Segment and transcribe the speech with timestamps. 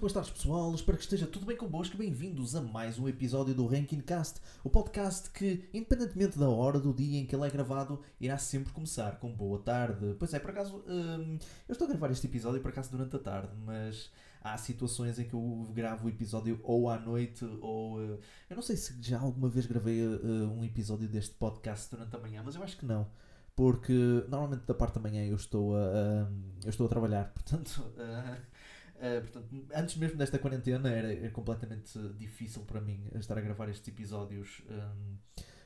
[0.00, 0.74] boas tardes, pessoal.
[0.74, 1.96] Espero que esteja tudo bem convosco.
[1.96, 6.92] Bem-vindos a mais um episódio do Ranking Cast, o podcast que, independentemente da hora do
[6.94, 10.16] dia em que ele é gravado, irá sempre começar com boa tarde.
[10.18, 11.38] Pois é, por acaso, hum,
[11.68, 14.10] eu estou a gravar este episódio por acaso durante a tarde, mas
[14.42, 17.98] há situações em que eu gravo o episódio ou à noite ou.
[17.98, 22.16] uh, eu não sei se já alguma vez gravei uh, um episódio deste podcast durante
[22.16, 23.06] a manhã, mas eu acho que não.
[23.54, 23.92] Porque
[24.30, 26.30] normalmente da parte da manhã eu estou a, a-
[26.64, 27.84] eu estou a trabalhar, portanto.
[27.98, 28.59] uh,
[29.00, 33.70] Uh, portanto, antes mesmo desta quarentena era, era completamente difícil para mim estar a gravar
[33.70, 35.16] estes episódios um,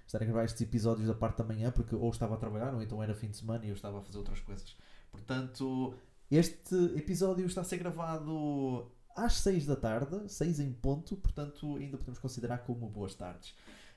[0.07, 2.81] estar a gravar estes episódios da parte da manhã porque ou estava a trabalhar ou
[2.81, 4.77] então era fim de semana e eu estava a fazer outras coisas
[5.11, 5.97] portanto
[6.31, 11.99] este episódio está a ser gravado às 6 da tarde 6 em ponto, portanto ainda
[11.99, 13.53] podemos considerar como boas tardes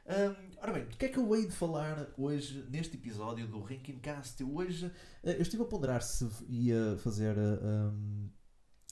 [0.07, 3.59] um, ora bem, do que é que eu hei de falar hoje neste episódio do
[3.59, 4.41] Ranking Cast?
[4.41, 4.91] Hoje uh,
[5.31, 8.29] eu estive a ponderar se ia fazer um,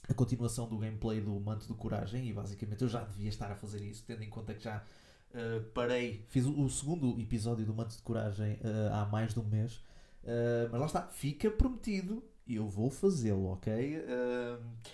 [0.08, 3.56] a continuação do gameplay do Manto de Coragem e basicamente eu já devia estar a
[3.56, 4.84] fazer isso, tendo em conta que já
[5.32, 9.40] uh, parei, fiz o, o segundo episódio do Manto de Coragem uh, há mais de
[9.40, 9.84] um mês,
[10.26, 14.04] Uh, mas lá está, fica prometido eu vou fazê-lo, ok?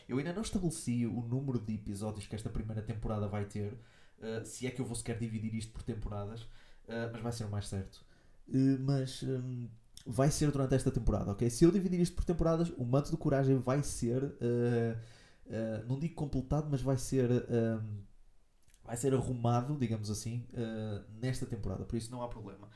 [0.08, 3.78] Eu ainda não estabeleci o número de episódios que esta primeira temporada vai ter,
[4.46, 6.48] se é que eu vou sequer dividir isto por temporadas,
[7.12, 8.06] mas vai ser o mais certo.
[8.80, 9.68] mas um,
[10.06, 11.50] vai ser durante esta temporada, ok?
[11.50, 14.98] Se eu dividir isto por temporadas, o Manto de Coragem vai ser, uh,
[15.46, 18.04] uh, não digo completado, mas vai ser, um,
[18.84, 22.70] vai ser arrumado, digamos assim, uh, nesta temporada, por isso não há problema.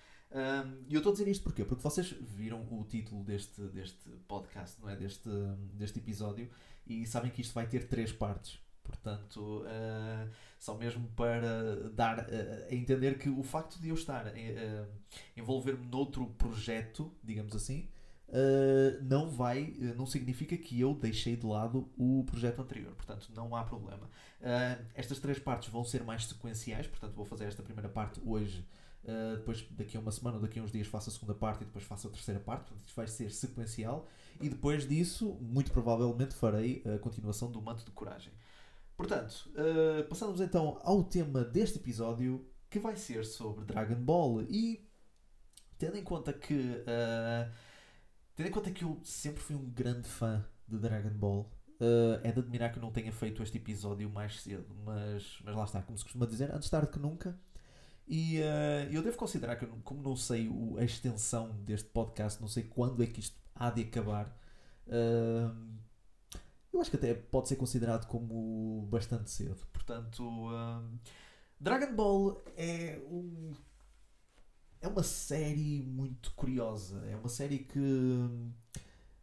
[0.89, 1.63] E eu estou a dizer isto porquê?
[1.63, 4.95] Porque vocês viram o título deste, deste podcast, não é?
[4.97, 5.29] Deste,
[5.73, 6.49] deste episódio,
[6.85, 8.59] e sabem que isto vai ter três partes.
[8.83, 10.29] Portanto, uh,
[10.65, 14.87] só mesmo para dar uh, a entender que o facto de eu estar uh,
[15.37, 17.87] envolver-me noutro projeto, digamos assim,
[19.03, 22.93] não vai, não significa que eu deixei de lado o projeto anterior.
[22.93, 24.09] Portanto, não há problema.
[24.93, 28.67] estas três partes vão ser mais sequenciais, portanto, vou fazer esta primeira parte hoje.
[29.37, 31.65] depois, daqui a uma semana ou daqui a uns dias, faço a segunda parte e
[31.65, 32.63] depois faço a terceira parte.
[32.65, 34.05] Portanto, isto vai ser sequencial.
[34.41, 38.33] E depois disso, muito provavelmente, farei a continuação do Manto de Coragem.
[38.97, 44.43] Portanto, uh, passamos então ao tema deste episódio que vai ser sobre Dragon Ball.
[44.43, 44.89] E
[45.77, 47.51] tendo em conta que uh,
[48.35, 51.51] tendo em conta que eu sempre fui um grande fã de Dragon Ball
[51.81, 55.55] uh, é de admirar que eu não tenha feito este episódio mais cedo mas, mas
[55.55, 57.37] lá está, como se costuma dizer antes tarde que nunca.
[58.07, 58.37] E
[58.91, 63.01] eu devo considerar que como não sei o, a extensão deste podcast não sei quando
[63.01, 64.31] é que isto há de acabar
[66.75, 69.65] eu acho que até pode ser considerado como bastante cedo.
[69.71, 70.99] Portanto, um,
[71.59, 73.53] Dragon Ball é um.
[74.81, 77.03] É uma série muito curiosa.
[77.07, 77.79] É uma série que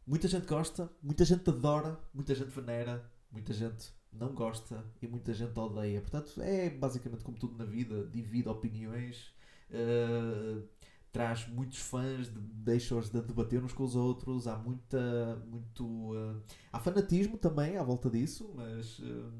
[0.07, 5.33] muita gente gosta, muita gente adora, muita gente venera, muita gente não gosta e muita
[5.33, 6.01] gente odeia.
[6.01, 9.33] Portanto, é basicamente como tudo na vida: divide opiniões,
[9.71, 10.67] uh,
[11.13, 14.49] traz muitos fãs, deixa-os de debater uns com os outros.
[14.49, 15.37] Há muita.
[15.47, 15.85] muito.
[15.85, 16.43] Uh,
[16.73, 19.33] há fanatismo também à volta disso, mas uh,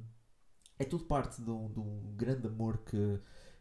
[0.79, 3.19] é tudo parte de um, de um grande amor que,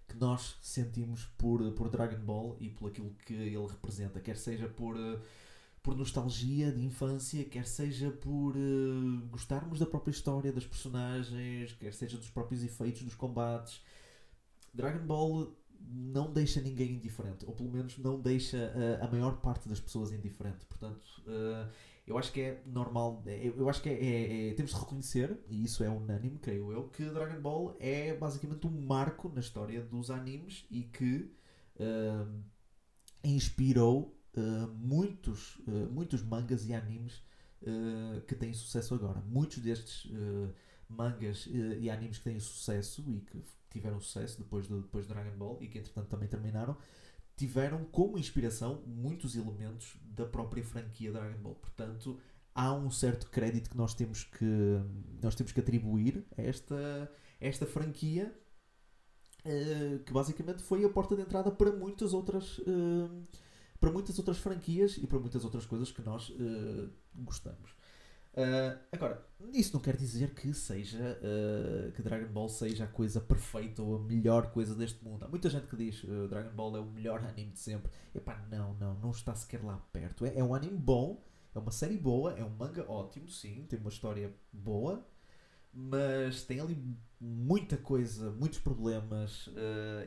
[0.08, 4.68] que nós sentimos por, por Dragon Ball e por aquilo que ele representa, quer seja
[4.68, 4.96] por.
[4.98, 5.20] Uh,
[5.84, 8.54] por nostalgia de infância, quer seja por
[9.32, 13.82] gostarmos da própria história das personagens, quer seja dos próprios efeitos dos combates.
[14.72, 15.52] Dragon Ball
[15.88, 20.12] não deixa ninguém indiferente, ou pelo menos não deixa uh, a maior parte das pessoas
[20.12, 20.66] indiferente.
[20.66, 21.70] Portanto, uh,
[22.06, 25.64] eu acho que é normal, eu acho que é, é, é, temos de reconhecer, e
[25.64, 30.10] isso é unânime, creio eu, que Dragon Ball é basicamente um marco na história dos
[30.10, 31.32] animes e que
[31.76, 32.44] uh,
[33.24, 34.18] inspirou
[34.74, 35.62] muitos,
[35.92, 37.22] muitos mangas e animes
[38.26, 39.20] que têm sucesso agora.
[39.28, 40.10] Muitos destes
[40.88, 45.36] mangas e animes que têm sucesso e que tiveram sucesso depois do, depois do Dragon
[45.38, 46.78] Ball e que entretanto também terminaram,
[47.36, 51.56] tiveram como inspiração muitos elementos da própria franquia Dragon Ball.
[51.56, 52.20] Portanto,
[52.54, 54.80] há um certo crédito que nós temos que,
[55.22, 58.34] nós temos que atribuir a esta, esta franquia
[59.46, 63.28] uh, que basicamente foi a porta de entrada para muitas outras uh,
[63.80, 67.76] para muitas outras franquias e para muitas outras coisas que nós uh, gostamos.
[68.34, 73.20] Uh, agora, isso não quer dizer que seja uh, que Dragon Ball seja a coisa
[73.20, 75.26] perfeita ou a melhor coisa deste mundo.
[75.26, 77.92] Há muita gente que diz uh, Dragon Ball é o melhor anime de sempre.
[78.16, 80.26] Epá, não, não, não está sequer lá perto.
[80.26, 81.22] É, é um anime bom,
[81.54, 85.06] é uma série boa, é um manga ótimo, sim, tem uma história boa,
[85.74, 86.82] mas tem ali
[87.20, 89.50] muita coisa, muitos problemas.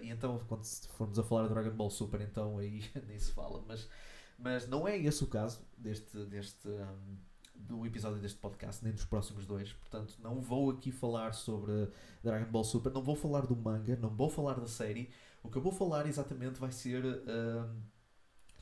[0.03, 0.65] e então, quando
[0.97, 3.63] formos a falar de Dragon Ball Super, então aí nem se fala.
[3.69, 3.87] Mas,
[4.39, 6.25] mas não é esse o caso deste.
[6.25, 9.73] deste um, do episódio deste podcast, nem dos próximos dois.
[9.73, 11.89] Portanto, não vou aqui falar sobre
[12.23, 15.11] Dragon Ball Super, não vou falar do manga, não vou falar da série.
[15.43, 17.69] O que eu vou falar exatamente vai ser uh,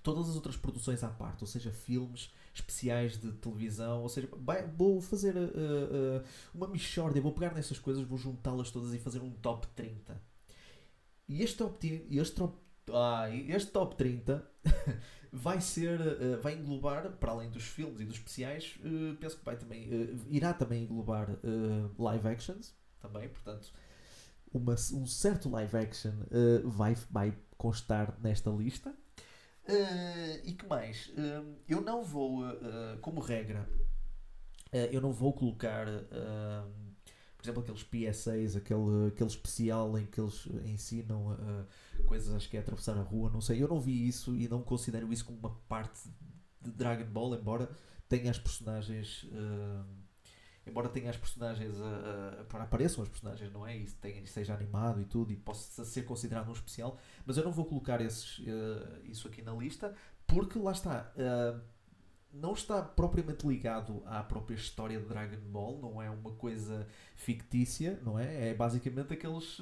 [0.02, 4.66] todas as outras produções à parte, ou seja, filmes especiais de televisão, ou seja, vai,
[4.66, 6.24] vou fazer uh, uh,
[6.54, 10.20] uma mixórdia, vou pegar nessas coisas, vou juntá-las todas e fazer um top 30.
[11.28, 12.58] E este top, este top,
[12.90, 14.44] ah, este top 30
[15.32, 18.78] vai ser, uh, vai englobar, para além dos filmes e dos especiais,
[19.20, 19.88] penso que vai também,
[20.28, 21.28] irá também englobar
[21.98, 23.72] live actions, também, portanto,
[24.52, 26.12] uma, um certo live action
[26.64, 28.94] vai, vai constar nesta lista.
[30.44, 31.10] E que mais?
[31.66, 32.42] Eu não vou,
[33.00, 33.66] como regra,
[34.90, 35.86] eu não vou colocar,
[37.42, 41.36] por exemplo, aqueles PSAs, aquele, aquele especial em que eles ensinam
[42.06, 43.60] coisas, acho que é atravessar a rua, não sei.
[43.60, 46.08] Eu não vi isso e não considero isso como uma parte
[46.60, 47.68] de Dragon Ball, embora
[48.08, 49.26] tenha as personagens
[50.66, 55.00] embora tenha as personagens uh, uh, apareçam as personagens não é e tenha, seja animado
[55.00, 59.00] e tudo e possa ser considerado um especial mas eu não vou colocar esses, uh,
[59.04, 59.94] isso aqui na lista
[60.26, 61.12] porque lá está
[62.32, 68.00] não está propriamente ligado à própria história de Dragon Ball não é uma coisa fictícia
[68.02, 68.50] não é?
[68.50, 69.58] É basicamente aqueles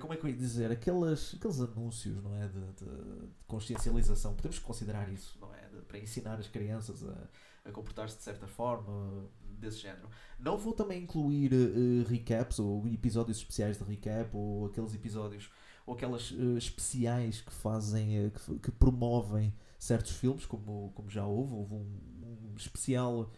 [0.00, 0.72] como é que eu ia dizer?
[0.72, 2.48] Aqueles, aqueles anúncios não é?
[2.48, 4.34] De, de, de consciencialização.
[4.34, 5.68] Podemos considerar isso não é?
[5.68, 7.28] De, para ensinar as crianças a
[7.64, 9.28] a comportar-se de certa forma,
[9.58, 10.08] desse género.
[10.38, 15.50] Não vou também incluir uh, recaps ou episódios especiais de recap ou aqueles episódios
[15.86, 21.26] ou aquelas uh, especiais que fazem, uh, que, que, promovem certos filmes, como, como já
[21.26, 21.54] houve.
[21.54, 23.32] Houve um, um especial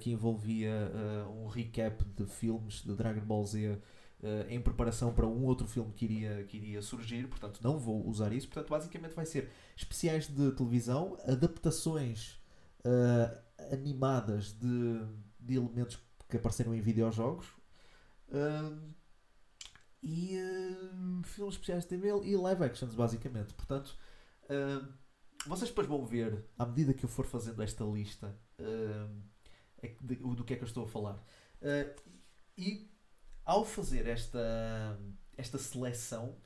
[0.00, 0.92] que envolvia
[1.30, 3.78] um recap de filmes de Dragon Ball Z.
[4.48, 8.32] em preparação para um outro filme que iria, que iria surgir, portanto não vou usar
[8.32, 8.48] isso.
[8.48, 12.36] Portanto, basicamente vai ser especiais de televisão, adaptações
[12.84, 15.00] uh, animadas de,
[15.40, 17.46] de elementos que apareceram em videojogos
[18.28, 18.94] uh,
[20.02, 23.54] e uh, filmes especiais de TV e live actions, basicamente.
[23.54, 23.96] Portanto,
[25.46, 28.36] vocês depois vão ver, à medida que eu for fazendo esta lista,
[29.82, 31.22] é do que é que eu estou a falar.
[32.56, 32.90] e
[33.44, 34.98] ao fazer esta,
[35.36, 36.36] esta seleção,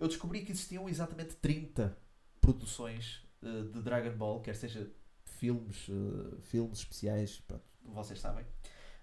[0.00, 1.96] eu descobri que existiam exatamente 30
[2.40, 4.90] produções de Dragon Ball, quer seja
[5.38, 8.44] filmes, uh, filmes especiais, pronto, vocês sabem.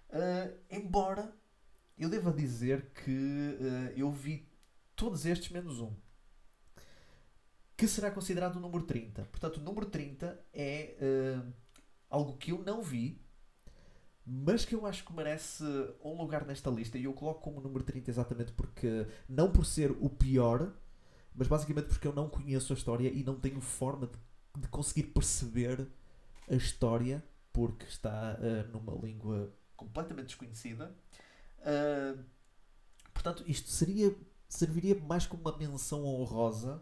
[0.09, 1.33] Uh, embora
[1.97, 4.47] eu deva dizer que uh, eu vi
[4.95, 5.93] todos estes menos um.
[7.77, 9.25] Que será considerado o número 30.
[9.25, 10.95] Portanto, o número 30 é
[12.09, 13.21] algo que eu não vi,
[14.25, 15.63] mas que eu acho que merece
[16.03, 16.97] um lugar nesta lista.
[16.97, 20.73] E eu coloco como número 30 exatamente porque, não por ser o pior,
[21.35, 25.03] mas basicamente porque eu não conheço a história e não tenho forma de, de conseguir
[25.03, 25.87] perceber
[26.49, 30.95] a história, porque está uh, numa língua completamente desconhecida.
[31.59, 32.23] Uh,
[33.13, 34.15] portanto, isto seria,
[34.47, 36.81] serviria mais como uma menção honrosa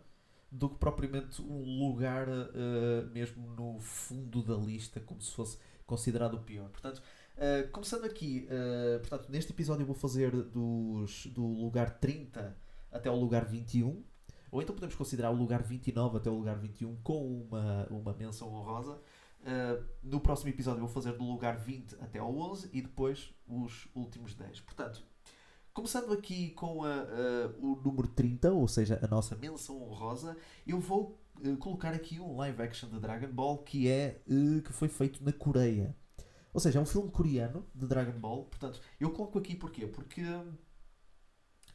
[0.53, 6.35] do que propriamente um lugar uh, mesmo no fundo da lista, como se fosse considerado
[6.35, 6.69] o pior.
[6.69, 12.55] Portanto, uh, começando aqui, uh, portanto, neste episódio eu vou fazer dos, do lugar 30
[12.91, 14.03] até o lugar 21,
[14.51, 18.53] ou então podemos considerar o lugar 29 até o lugar 21 com uma, uma menção
[18.53, 19.01] honrosa.
[19.41, 23.87] Uh, no próximo episódio vou fazer do lugar 20 até ao 11 e depois os
[23.95, 24.61] últimos 10.
[24.61, 25.03] Portanto,
[25.73, 27.05] começando aqui com a,
[27.59, 30.37] o número 30, ou seja, a nossa menção honrosa,
[30.67, 34.71] eu vou uh, colocar aqui um live action de Dragon Ball que, é, uh, que
[34.71, 35.95] foi feito na Coreia.
[36.53, 38.45] Ou seja, é um filme coreano de Dragon Ball.
[38.45, 39.87] Portanto, eu coloco aqui porquê?
[39.87, 40.21] Porque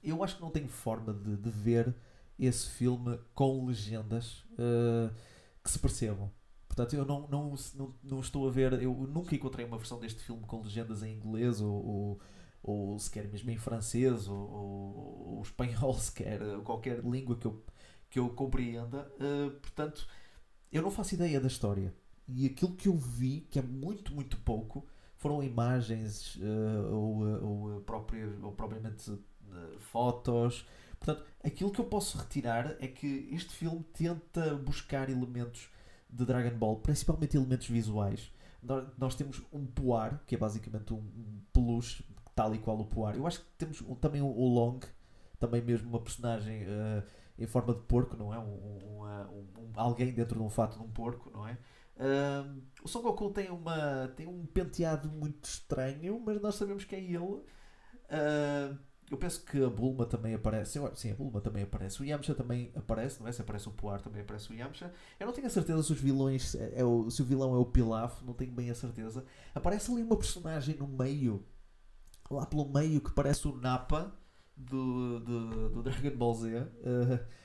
[0.04, 1.92] eu acho que não tenho forma de, de ver
[2.38, 4.46] esse filme com legendas
[5.64, 6.30] que se percebam.
[6.68, 8.80] Portanto, eu não, não, não, não, estou a ver.
[8.80, 12.20] Eu nunca encontrei uma versão deste filme com legendas em inglês ou, ou,
[12.62, 17.64] ou sequer mesmo em francês ou, ou, ou espanhol, sequer, qualquer língua que eu,
[18.10, 19.10] que eu compreenda.
[19.14, 20.06] Uh, portanto,
[20.72, 21.94] eu não faço ideia da história.
[22.28, 24.86] E aquilo que eu vi, que é muito, muito pouco,
[25.16, 30.66] foram imagens uh, ou, ou, próprio, ou propriamente uh, fotos.
[30.98, 35.68] Portanto, aquilo que eu posso retirar é que este filme tenta buscar elementos
[36.10, 38.32] de Dragon Ball, principalmente elementos visuais.
[38.98, 42.04] Nós, temos um Poar, que é basicamente um peluche,
[42.38, 43.16] tal e qual o Poar.
[43.16, 44.78] Eu acho que temos um, também o Long,
[45.40, 47.02] também mesmo uma personagem uh,
[47.36, 48.38] em forma de porco, não é?
[48.38, 51.58] Um, um, alguém dentro de um fato de um porco, não é?
[51.96, 56.94] Uh, o Son Goku tem, uma, tem um penteado muito estranho, mas nós sabemos que
[56.94, 57.18] é ele.
[57.18, 58.78] Uh,
[59.10, 60.78] eu penso que a Bulma também aparece.
[60.94, 62.00] Sim, a Bulma também aparece.
[62.00, 63.32] O Yamcha também aparece, não é?
[63.32, 64.92] Se aparece o Poar, também aparece o Yamcha.
[65.18, 66.54] Eu não tenho a certeza se os vilões.
[66.54, 69.24] É o, se o vilão é o Pilaf, não tenho bem a certeza.
[69.54, 71.44] Aparece ali uma personagem no meio,
[72.30, 74.12] lá pelo meio, que parece o Nappa
[74.56, 76.58] do, do, do Dragon Ball Z.
[76.58, 77.38] Uh,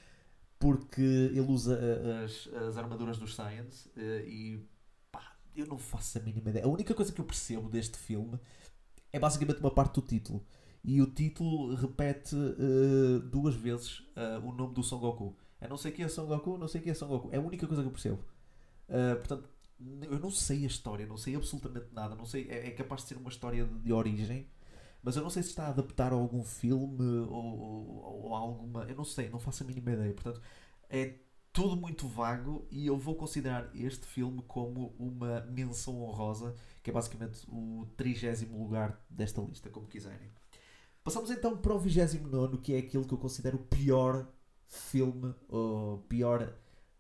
[0.63, 4.65] porque ele usa eh, as, as armaduras dos Science uh, e
[5.11, 6.63] pá, eu não faço a mínima ideia.
[6.63, 8.39] A única coisa que eu percebo deste filme
[9.11, 10.41] é basicamente uma parte do título
[10.81, 15.35] e o título repete uh, duas vezes uh, o nome do Son Goku.
[15.59, 17.27] É não sei quem é Son Goku, não sei quem é Son Goku.
[17.33, 18.23] É a única coisa que eu percebo.
[19.17, 19.49] Portanto,
[20.09, 22.15] eu não sei a história, não sei absolutamente nada.
[22.15, 24.47] Não sei, é, é, capaz de ser uma história de, de, origem,
[25.03, 28.85] mas eu não sei se está a adaptar a algum filme ou, ou, ou alguma.
[28.85, 30.13] Eu não sei, não faço a mínima ideia.
[30.13, 30.41] Portanto,
[30.89, 31.19] é
[31.51, 36.93] tudo muito vago e eu vou considerar este filme como uma menção honrosa, que é
[36.93, 40.31] basicamente o trigésimo lugar desta lista, como quiserem.
[41.03, 44.27] Passamos então para o 29, que é aquilo que eu considero o pior
[44.65, 46.55] filme, ou pior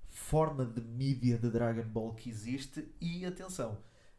[0.09, 2.87] forma de mídia de Dragon Ball que existe.
[3.01, 3.77] E atenção,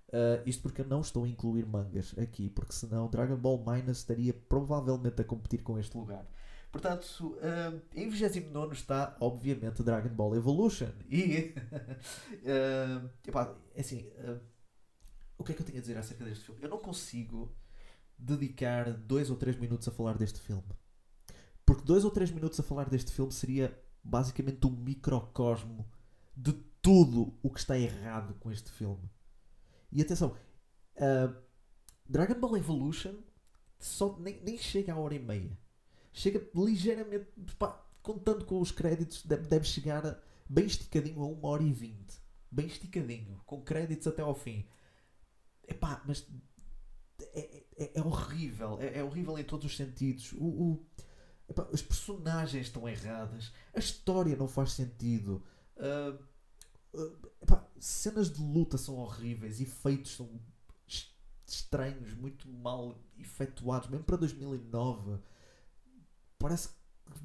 [0.08, 3.98] uh, isto porque eu não estou a incluir mangas aqui, porque senão Dragon Ball Minus
[3.98, 6.26] estaria provavelmente a competir com este lugar.
[6.74, 10.90] Portanto, uh, em 29 está, obviamente, Dragon Ball Evolution.
[11.08, 11.54] E,
[12.42, 14.40] uh, epá, é assim, uh,
[15.38, 16.60] o que é que eu tenho a dizer acerca deste filme?
[16.60, 17.54] Eu não consigo
[18.18, 20.64] dedicar dois ou três minutos a falar deste filme.
[21.64, 25.88] Porque dois ou três minutos a falar deste filme seria basicamente um microcosmo
[26.36, 29.08] de tudo o que está errado com este filme.
[29.94, 30.36] E atenção,
[30.96, 31.34] uh,
[32.06, 33.14] Dragon Ball Evolution
[33.78, 35.56] só nem, nem chega à hora e meia.
[36.12, 37.26] Chega ligeiramente,
[37.58, 42.22] pá, contando com os créditos, deve, deve chegar bem esticadinho a uma hora e vinte.
[42.50, 44.66] Bem esticadinho, com créditos até ao fim.
[45.66, 46.26] Epá, mas
[47.20, 48.78] é, é, é horrível.
[48.80, 50.32] É, é, horrível em todos os sentidos.
[50.32, 50.86] O, o
[51.48, 53.52] epá, as personagens estão erradas.
[53.74, 55.42] A história não faz sentido.
[55.76, 56.22] Uh,
[57.42, 59.60] epá, cenas de luta são horríveis.
[59.60, 60.28] Efeitos são
[61.46, 63.88] estranhos, muito mal efetuados.
[63.88, 65.18] Mesmo para 2009.
[66.38, 66.70] Parece,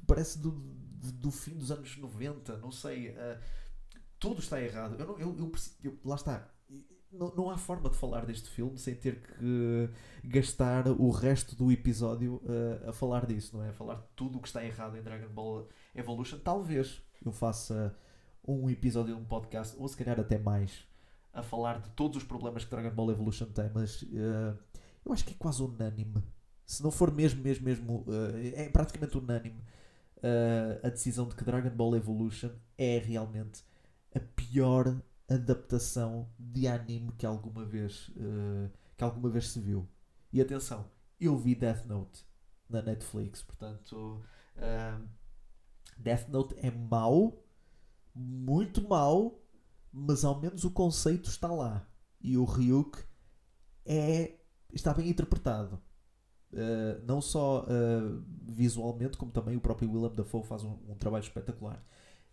[0.06, 2.58] parece do, do fim dos anos 90.
[2.58, 3.10] Não sei.
[3.10, 3.38] Uh,
[4.18, 4.96] tudo está errado.
[4.98, 5.52] Eu, não, eu, eu,
[5.82, 6.50] eu, lá está
[7.12, 9.90] não, não há forma de falar deste filme sem ter que
[10.24, 13.70] gastar o resto do episódio uh, a falar disso, não é?
[13.70, 16.38] A falar tudo o que está errado em Dragon Ball Evolution.
[16.38, 17.96] Talvez eu faça
[18.46, 20.86] um episódio de um podcast, ou se calhar até mais,
[21.32, 24.58] a falar de todos os problemas que Dragon Ball Evolution tem, mas uh,
[25.04, 26.24] eu acho que é quase unânime.
[26.66, 29.62] Se não for mesmo, mesmo, mesmo, uh, é praticamente unânime
[30.82, 33.64] a decisão de que Dragon Ball Evolution é realmente
[34.14, 39.88] a pior adaptação de anime que alguma vez uh, que alguma vez se viu.
[40.32, 42.24] E atenção, eu vi Death Note
[42.68, 44.22] na Netflix, portanto
[44.56, 45.08] uh,
[45.96, 47.42] Death Note é mau,
[48.14, 49.40] muito mau,
[49.92, 51.86] mas ao menos o conceito está lá.
[52.20, 52.98] E o Ryuk
[53.84, 54.38] é,
[54.72, 55.80] está bem interpretado.
[56.52, 61.22] Uh, não só uh, visualmente, como também o próprio Willem Dafoe faz um, um trabalho
[61.22, 61.84] espetacular.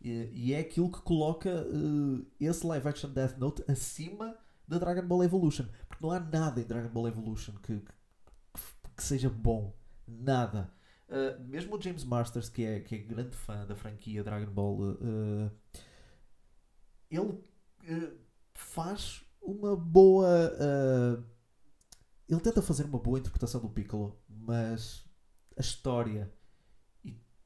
[0.02, 4.36] E, e é aquilo que coloca uh, esse live action Death Note acima
[4.68, 5.66] da Dragon Ball Evolution.
[5.88, 8.62] Porque não há nada em Dragon Ball Evolution que, que,
[8.96, 9.76] que seja bom.
[10.08, 10.72] Nada.
[11.10, 14.80] Uh, mesmo o James Masters, que é, que é grande fã da franquia Dragon Ball,
[14.80, 15.52] uh,
[17.10, 17.40] ele
[18.54, 20.28] faz uma boa.
[22.28, 25.06] ele tenta fazer uma boa interpretação do Piccolo, mas
[25.56, 26.30] a história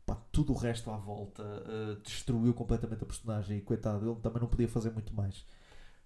[0.06, 4.42] pá, tudo o resto à volta uh, destruiu completamente a personagem e coitado, ele também
[4.42, 5.46] não podia fazer muito mais.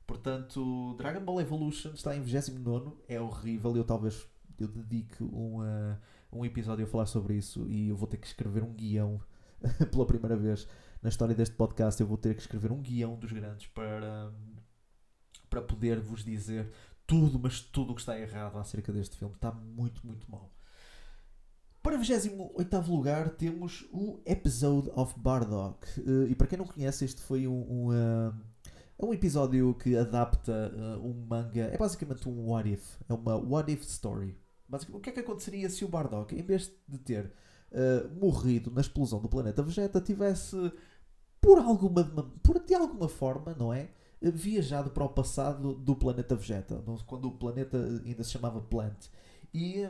[0.05, 3.75] Portanto, Dragon Ball Evolution está em 29, é horrível.
[3.75, 4.27] Eu talvez
[4.59, 5.97] eu dedique um, uh,
[6.35, 9.21] um episódio a falar sobre isso e eu vou ter que escrever um guião
[9.91, 10.67] pela primeira vez
[11.01, 11.99] na história deste podcast.
[12.01, 14.33] Eu vou ter que escrever um guião dos grandes para,
[15.49, 16.71] para poder vos dizer
[17.07, 19.33] tudo, mas tudo o que está errado acerca deste filme.
[19.35, 20.51] Está muito, muito mal.
[21.81, 25.87] Para o 28 lugar temos o Episode of Bardock.
[25.99, 27.93] Uh, e para quem não conhece, este foi um, um,
[28.97, 31.65] é um episódio que adapta uh, um manga.
[31.65, 32.97] É basicamente um What If.
[33.07, 34.35] É uma What If Story.
[34.67, 37.31] Basicamente, o que é que aconteceria se o Bardock, em vez de ter
[38.21, 40.55] morrido na explosão do planeta Vegeta, tivesse,
[41.41, 42.05] por alguma,
[42.41, 43.89] por, de alguma forma, não é?
[44.21, 49.07] Viajado para o passado do planeta Vegeta, quando o planeta ainda se chamava Plant.
[49.53, 49.89] E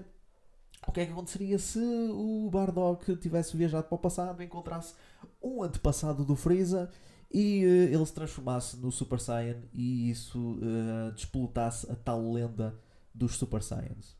[0.87, 4.93] o que é que aconteceria se o Bardock tivesse viajado para o passado encontrasse
[5.41, 6.91] um antepassado do Freeza
[7.31, 12.79] e uh, ele se transformasse no Super Saiyan e isso uh, despolutasse a tal lenda
[13.13, 14.15] dos Super Saiyans?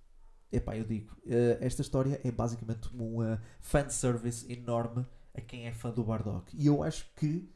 [0.56, 3.18] Epá, eu digo, uh, esta história é basicamente um
[3.60, 6.56] fanservice enorme a quem é fã do Bardock.
[6.58, 7.50] E eu acho que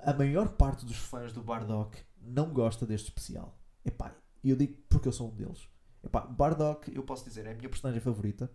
[0.00, 3.56] a maior parte dos fãs do Bardock não gosta deste especial.
[3.84, 5.68] Epá, eu digo porque eu sou um deles.
[6.04, 8.50] Epá, Bardock, eu posso dizer, é a minha personagem favorita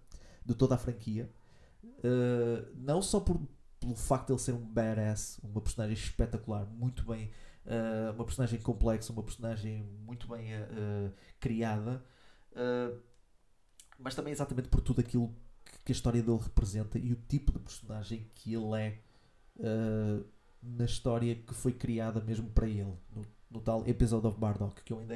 [0.45, 1.29] de toda a franquia.
[1.83, 3.39] Uh, não só por,
[3.79, 7.31] pelo facto de ele ser um badass, uma personagem espetacular, muito bem,
[7.65, 12.03] uh, uma personagem complexa, uma personagem muito bem uh, criada,
[13.97, 15.33] mas também exatamente por tudo aquilo
[15.83, 18.99] que, a história dele representa e o tipo de personagem que ele é
[20.61, 24.93] na história que foi criada mesmo para ele, no, no tal Episode of Bardock, que
[24.93, 25.15] eu ainda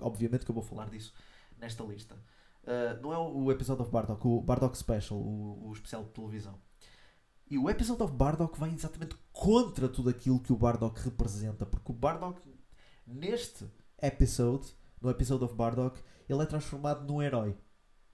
[0.00, 1.12] obviamente que eu vou falar disso
[1.58, 2.14] nesta lista.
[2.62, 6.58] Uh, não é o episódio of Bardock, o Bardock Special, o, o especial de televisão.
[7.50, 11.90] E o episódio of Bardock vai exatamente contra tudo aquilo que o Bardock representa, porque
[11.90, 12.40] o Bardock,
[13.06, 13.66] neste
[14.00, 14.68] episode,
[15.00, 17.56] no episódio of Bardock, ele é transformado num herói.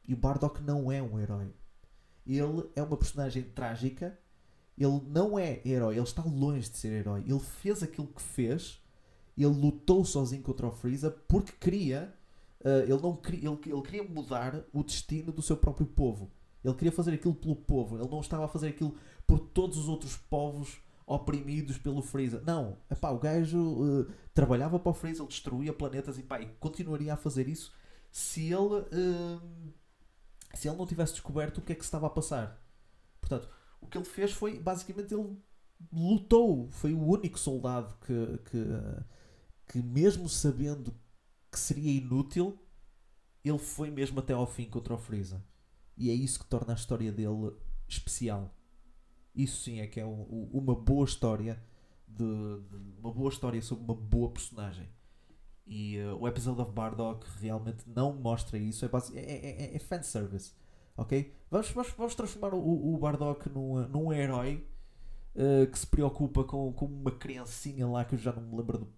[0.07, 1.53] E o Bardock não é um herói.
[2.27, 4.19] Ele é uma personagem trágica.
[4.77, 7.25] Ele não é herói, ele está longe de ser herói.
[7.27, 8.83] Ele fez aquilo que fez.
[9.37, 12.15] Ele lutou sozinho contra o Freeza porque queria
[12.67, 16.29] Uh, ele, não queria, ele, ele queria mudar o destino do seu próprio povo.
[16.65, 17.97] Ele queria fazer aquilo pelo povo.
[17.97, 22.43] Ele não estava a fazer aquilo por todos os outros povos oprimidos pelo Freeza.
[22.45, 27.15] Não, epá, o gajo uh, trabalhava para o Freeza, ele destruía planetas e, pá, continuaria
[27.15, 27.73] a fazer isso
[28.11, 29.41] se ele, uh,
[30.57, 32.63] se ele não tivesse descoberto o que é que se estava a passar.
[33.21, 33.49] Portanto,
[33.81, 35.37] o que ele fez foi, basicamente, ele
[35.93, 36.69] lutou.
[36.71, 40.95] Foi o único soldado que, que, que mesmo sabendo
[41.51, 42.59] que seria inútil,
[43.45, 45.45] ele foi mesmo até ao fim contra o Freeza.
[45.97, 47.55] E é isso que torna a história dele
[47.89, 48.55] especial.
[49.35, 51.63] Isso sim é que é um, uma boa história
[52.07, 54.89] de, de, uma boa história sobre uma boa personagem.
[55.67, 58.85] E uh, o episódio of Bardock realmente não mostra isso.
[58.85, 60.53] É, base, é, é, é, é fanservice.
[60.97, 61.35] Ok?
[61.51, 64.67] Vamos, vamos, vamos transformar o, o Bardock num, num herói
[65.35, 68.79] uh, que se preocupa com, com uma criancinha lá que eu já não me lembro
[68.79, 68.89] do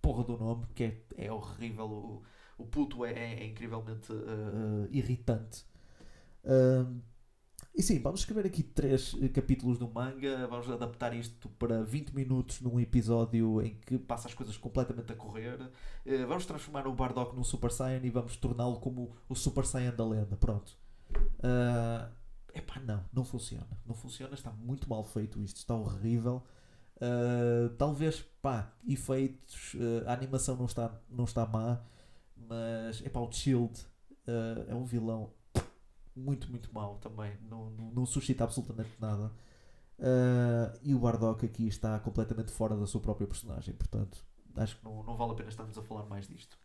[0.00, 1.86] porra do nome, que é, é horrível.
[1.86, 2.22] O,
[2.58, 5.64] o puto é, é, é incrivelmente uh, irritante.
[7.74, 12.60] E sim, vamos escrever aqui três capítulos do manga, vamos adaptar isto para 20 minutos
[12.60, 15.60] num episódio em que passa as coisas completamente a correr.
[15.60, 19.94] Uh, vamos transformar o Bardock num Super Saiyan e vamos torná-lo como o Super Saiyan
[19.94, 20.36] da lenda.
[20.36, 20.76] Pronto.
[21.38, 22.10] Uh,
[22.54, 23.66] epá, não, não funciona.
[23.86, 26.42] Não funciona, está muito mal feito isto, está horrível.
[26.96, 31.80] Uh, talvez, pá, efeitos, uh, a animação não está, não está má,
[32.36, 33.80] mas, epá, o Shield
[34.26, 35.32] uh, é um vilão
[36.14, 39.32] muito, muito mau também, não, não, não suscita absolutamente nada.
[40.82, 44.24] e o Bardock aqui está completamente fora da sua própria personagem, portanto,
[44.56, 46.58] acho que não, não vale a pena estarmos a falar mais disto.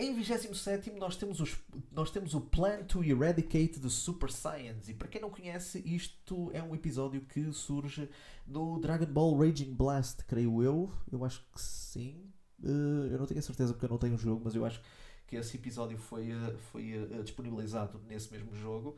[0.00, 1.58] Em 27 nós temos, os,
[1.92, 4.88] nós temos o Plan to Eradicate the Super Saiyans.
[4.88, 8.08] E para quem não conhece, isto é um episódio que surge
[8.46, 10.90] no Dragon Ball Raging Blast, creio eu.
[11.12, 12.32] Eu acho que sim.
[12.62, 14.80] Uh, eu não tenho a certeza porque eu não tenho o jogo, mas eu acho
[14.80, 14.86] que
[15.36, 18.96] esse episódio foi, uh, foi uh, disponibilizado nesse mesmo jogo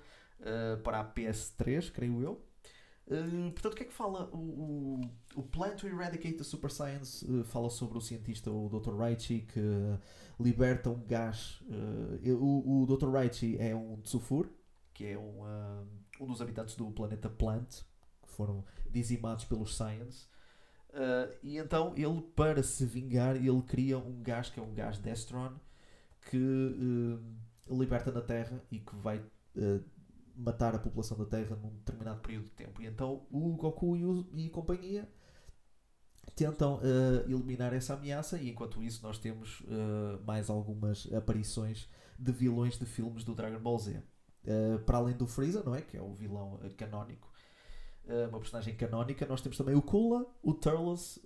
[0.83, 2.45] para a PS3, creio eu.
[3.07, 5.01] Uh, portanto, o que é que fala o, o,
[5.37, 7.25] o Plan to Eradicate the Super Science?
[7.29, 8.97] Uh, fala sobre o cientista, o Dr.
[8.97, 9.61] Raichi, que
[10.39, 11.61] liberta um gás.
[11.63, 13.11] Uh, o, o Dr.
[13.11, 14.49] Raichi é um Tsufur,
[14.95, 15.43] que é um,
[16.21, 17.83] um dos habitantes do planeta Plant,
[18.23, 20.29] que foram dizimados pelos Science.
[21.43, 25.55] e então ele, para se vingar, ele cria um gás que é um gás Destron
[26.31, 27.19] que
[27.71, 29.23] liberta na Terra e que vai
[30.37, 32.83] matar a população da Terra num determinado período de tempo.
[32.83, 35.09] E então o Goku e, o, e companhia
[36.35, 42.33] tentam uh, eliminar essa ameaça e enquanto isso nós temos uh, mais algumas aparições de
[42.33, 44.03] vilões de filmes do Dragon Ball Z.
[44.45, 45.83] Uh, para além do Freeza, não é?
[45.83, 47.31] Que é o vilão canónico.
[48.29, 51.21] uma personagem canónica, nós temos também o Kula, o Turles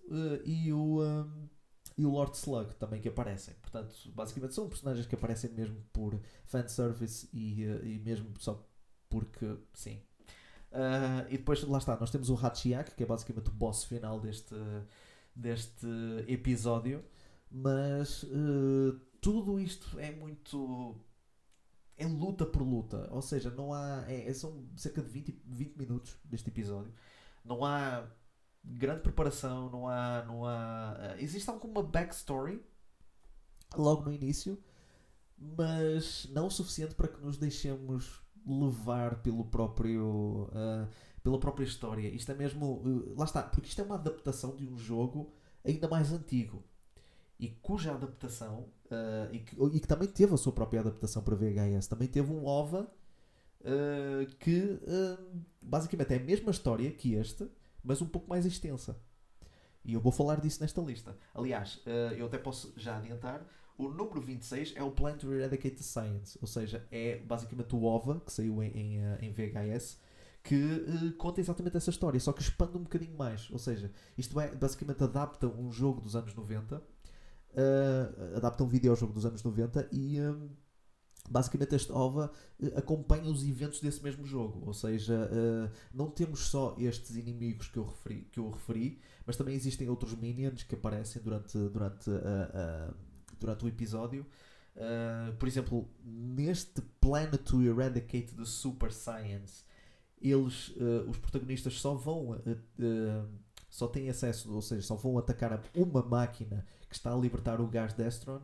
[0.45, 1.49] e o um,
[1.97, 3.55] e o Lord Slug também que aparecem.
[3.63, 8.67] Portanto, basicamente são personagens que aparecem mesmo por fanservice e, e mesmo só
[9.09, 10.03] porque sim.
[10.71, 14.21] Uh, e depois lá está, nós temos o Hachiyak, que é basicamente o boss final
[14.21, 14.55] deste,
[15.35, 15.87] deste
[16.29, 17.03] episódio,
[17.51, 21.01] mas uh, tudo isto é muito.
[21.97, 24.05] é luta por luta, ou seja, não há.
[24.09, 26.93] É são cerca de 20, 20 minutos deste episódio,
[27.45, 28.07] não há
[28.67, 30.25] grande preparação, não há.
[30.27, 32.61] Não há uh, existe alguma backstory
[33.77, 34.59] logo no início,
[35.39, 40.89] mas não o suficiente para que nos deixemos levar pelo próprio uh,
[41.23, 42.09] pela própria história.
[42.09, 45.33] Isto é mesmo uh, lá está, porque isto é uma adaptação de um jogo
[45.65, 46.63] ainda mais antigo.
[47.39, 48.69] e cuja adaptação,
[49.33, 52.47] e, que, e, que, também teve a sua própria adaptação para VHS, também teve um
[52.47, 52.91] OVA
[54.39, 54.81] que
[55.61, 57.51] basicamente é a mesma história que este,
[57.87, 59.01] mas um pouco mais extensa.
[59.85, 61.17] E eu vou falar disso nesta lista.
[61.33, 61.81] Aliás,
[62.19, 63.47] eu até posso já adiantar,
[63.79, 67.85] o número 26 é o Plan to Eradicate the Science, ou seja, é basicamente o
[67.85, 70.01] OVA que saiu em, em, em VHS
[70.43, 73.51] que uh, conta exatamente essa história, só que expande um bocadinho mais.
[73.51, 76.83] Ou seja, isto é, basicamente adapta um jogo dos anos 90
[77.57, 80.49] uh, adapta um videojogo dos anos 90 e um,
[81.31, 84.63] basicamente este OVA uh, acompanha os eventos desse mesmo jogo.
[84.67, 89.37] Ou seja, uh, não temos só estes inimigos que eu referi, que eu referi mas
[89.37, 92.09] também existem outros minions que aparecem durante, durante,
[93.41, 94.25] durante o episódio.
[95.37, 99.65] por exemplo, neste Planet to Eradicate the Super Science,
[100.23, 100.73] eles,
[101.09, 102.41] os protagonistas só vão
[103.69, 107.67] só têm acesso, ou seja, só vão atacar uma máquina que está a libertar o
[107.67, 108.41] gás Destron.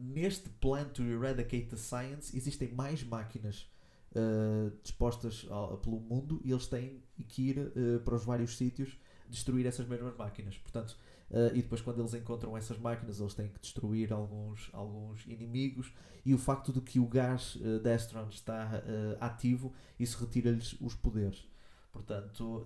[0.00, 3.70] Neste plan to eradicate the science, existem mais máquinas
[4.12, 8.96] uh, dispostas ao, pelo mundo e eles têm que ir uh, para os vários sítios
[9.28, 10.56] destruir essas mesmas máquinas.
[10.56, 10.96] Portanto,
[11.30, 15.92] uh, e depois, quando eles encontram essas máquinas, eles têm que destruir alguns, alguns inimigos.
[16.24, 18.82] E o facto de que o gás uh, Destron está
[19.20, 21.46] ativo, isso retira-lhes os poderes.
[21.92, 22.64] Portanto.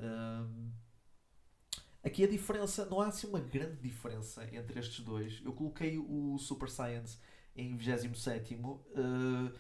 [2.04, 5.40] Aqui a diferença, não há assim uma grande diferença entre estes dois.
[5.42, 7.16] Eu coloquei o Super Science
[7.56, 9.52] em 27 uh, eh,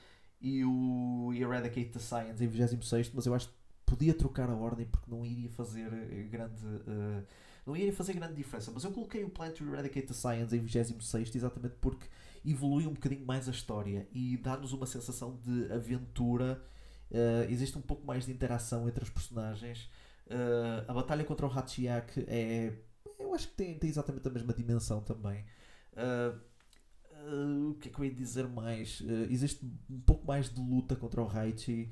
[0.42, 3.54] e o Eradicate the Science em 26, mas eu acho que
[3.86, 6.66] podia trocar a ordem porque não iria fazer eh, grande.
[6.66, 7.24] Uh,
[7.64, 8.70] não iria fazer grande diferença.
[8.70, 12.06] Mas eu coloquei o Plan to Eradicate the Science em 26 exatamente porque
[12.44, 16.62] evolui um bocadinho mais a história e dá-nos uma sensação de aventura.
[17.10, 19.88] Uh, existe um pouco mais de interação entre os personagens.
[20.26, 22.72] Uh, a batalha contra o Hachiyak é.
[23.18, 25.44] Eu acho que tem, tem exatamente a mesma dimensão também.
[25.92, 29.02] Uh, o que é que eu ia dizer mais?
[29.30, 31.90] existe um pouco mais de luta contra o Haichi.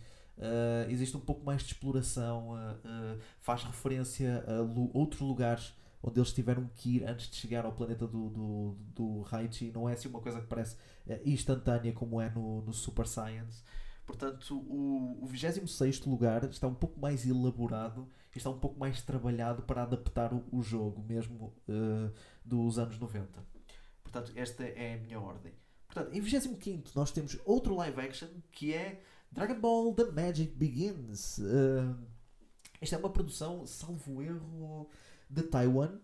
[0.90, 2.50] existe um pouco mais de exploração.
[3.40, 7.72] faz referência a lu outros lugares onde eles tiveram que ir antes de chegar ao
[7.72, 9.24] planeta do, do, do.
[9.72, 10.76] Não é assim uma coisa que parece
[11.24, 13.62] instantânea como é no, no Super Science.
[14.04, 19.62] Portanto, o, o 26 lugar está um pouco mais elaborado está um pouco mais trabalhado
[19.62, 22.12] para adaptar o, o jogo, mesmo uh,
[22.44, 23.44] dos anos 90.
[24.02, 25.52] Portanto, esta é a minha ordem.
[25.86, 31.38] Portanto, em 25 nós temos outro live action que é Dragon Ball The Magic Begins.
[31.38, 31.96] Uh,
[32.80, 34.88] esta é uma produção, salvo erro,
[35.28, 35.98] de Taiwan.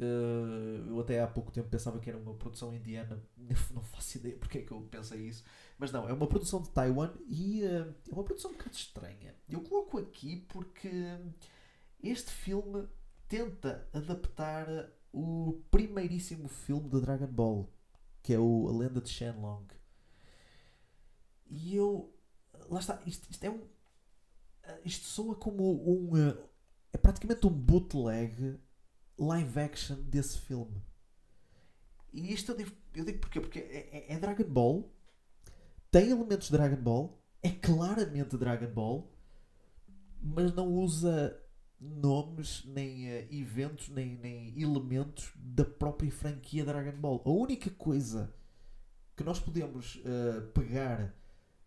[0.00, 3.22] Uh, eu até há pouco tempo pensava que era uma produção indiana,
[3.74, 5.44] não faço ideia porque é que eu pensei isso,
[5.76, 9.34] mas não, é uma produção de Taiwan e uh, é uma produção um bocado estranha.
[9.46, 10.90] Eu coloco aqui porque
[12.02, 12.88] este filme
[13.28, 14.66] tenta adaptar
[15.12, 17.68] o primeiríssimo filme de Dragon Ball,
[18.22, 19.66] que é o A Lenda de Shenlong.
[21.46, 22.10] E eu.
[22.70, 23.60] Lá está, isto, isto é um.
[24.82, 26.16] Isto soa como um.
[26.92, 28.58] É praticamente um bootleg
[29.20, 30.82] live action desse filme.
[32.12, 33.40] E isto eu digo, eu digo porquê?
[33.40, 34.92] Porque é, é, é Dragon Ball,
[35.90, 39.12] tem elementos de Dragon Ball, é claramente Dragon Ball,
[40.20, 41.40] mas não usa
[41.80, 47.22] nomes, nem uh, eventos, nem, nem elementos da própria franquia Dragon Ball.
[47.24, 48.34] A única coisa
[49.16, 51.14] que nós podemos uh, pegar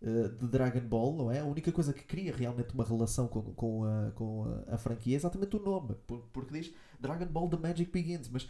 [0.01, 1.39] uh, de Dragon Ball, não é?
[1.39, 5.15] A única coisa que cria realmente uma relação com, com, a, com a, a franquia
[5.15, 5.95] é exatamente o nome,
[6.31, 8.29] porque diz Dragon Ball The Magic Begins.
[8.29, 8.49] Mas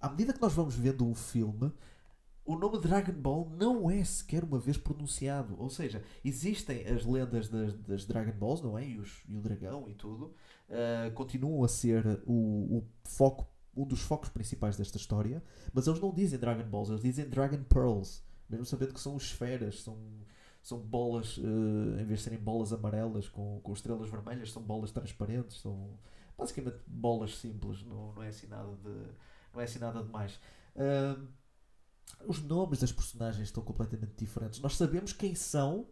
[0.00, 1.72] à medida que nós vamos vendo o filme,
[2.44, 5.54] o nome Dragon Ball não é sequer uma vez pronunciado.
[5.58, 8.84] Ou seja, existem as lendas das, das Dragon Balls, não é?
[8.84, 10.34] E, os, e o dragão e tudo.
[10.68, 15.42] Uh, continuam a ser o, o, foco, um dos focos principais desta história.
[15.72, 18.22] Mas eles não dizem Dragon Balls, eles dizem Dragon Pearls.
[18.50, 19.96] Mesmo sabendo que são esferas, são,
[20.60, 24.90] são bolas, uh, em vez de serem bolas amarelas com, com estrelas vermelhas, são bolas
[24.90, 25.60] transparentes.
[25.60, 25.96] São
[26.36, 28.90] basicamente bolas simples, não, não é assim nada de,
[29.52, 30.38] não é assim nada de mais.
[30.74, 31.28] Uh,
[32.26, 34.60] os nomes das personagens estão completamente diferentes.
[34.60, 35.86] Nós sabemos quem são,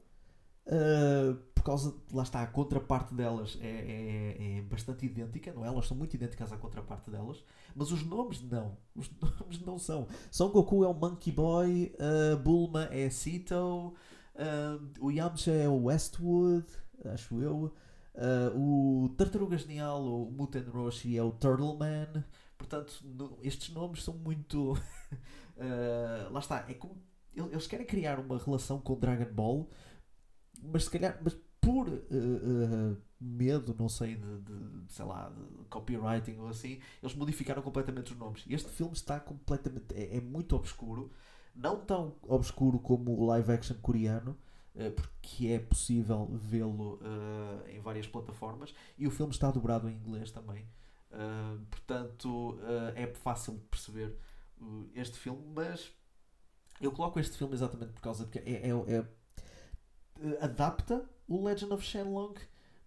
[0.67, 5.69] uh, por causa, lá está, a contraparte delas é, é, é, bastante idêntica, não é?
[5.69, 7.43] Elas são muito idênticas à contraparte delas,
[7.75, 8.77] mas os nomes não.
[8.95, 10.07] Os nomes não são.
[10.31, 13.95] Son Goku é o Monkey Boy, uh, Bulma é Sito,
[14.35, 16.67] uh, o Yamcha é o Westwood,
[17.05, 17.75] acho eu.
[18.21, 22.23] Uh, o Tartaruga Genial, o Muten Roshi, é o Turtle Man.
[22.59, 24.73] Portanto, no, estes nomes são muito.
[24.73, 24.79] Uh,
[26.31, 27.03] lá está, é como
[27.35, 29.71] eles querem criar uma relação com Dragon Ball,
[30.63, 36.39] mas se calhar, mas por uh, medo, não sei, de, de, sei lá, de copywriting
[36.39, 38.45] ou assim, eles modificaram completamente os nomes.
[38.49, 39.95] Este filme está completamente.
[39.95, 41.11] é, é muito obscuro,
[41.55, 44.37] não tão obscuro como o live action coreano,
[44.97, 50.31] porque é possível vê-lo uh, em várias plataformas, e o filme está dobrado em inglês
[50.31, 50.65] também.
[51.11, 52.59] Uh, portanto,
[52.95, 54.17] é fácil de perceber
[54.95, 55.93] este filme, mas
[56.81, 61.73] eu coloco este filme exatamente por causa de que é, é, é adapta o Legend
[61.73, 62.35] of Shenlong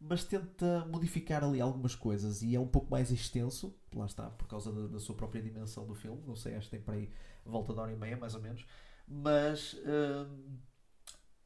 [0.03, 2.41] mas tenta modificar ali algumas coisas.
[2.41, 5.87] E é um pouco mais extenso, lá está, por causa da, da sua própria dimensão
[5.87, 7.09] do filme, não sei, acho que tem para aí
[7.45, 8.65] volta de hora e meia, mais ou menos,
[9.07, 9.77] mas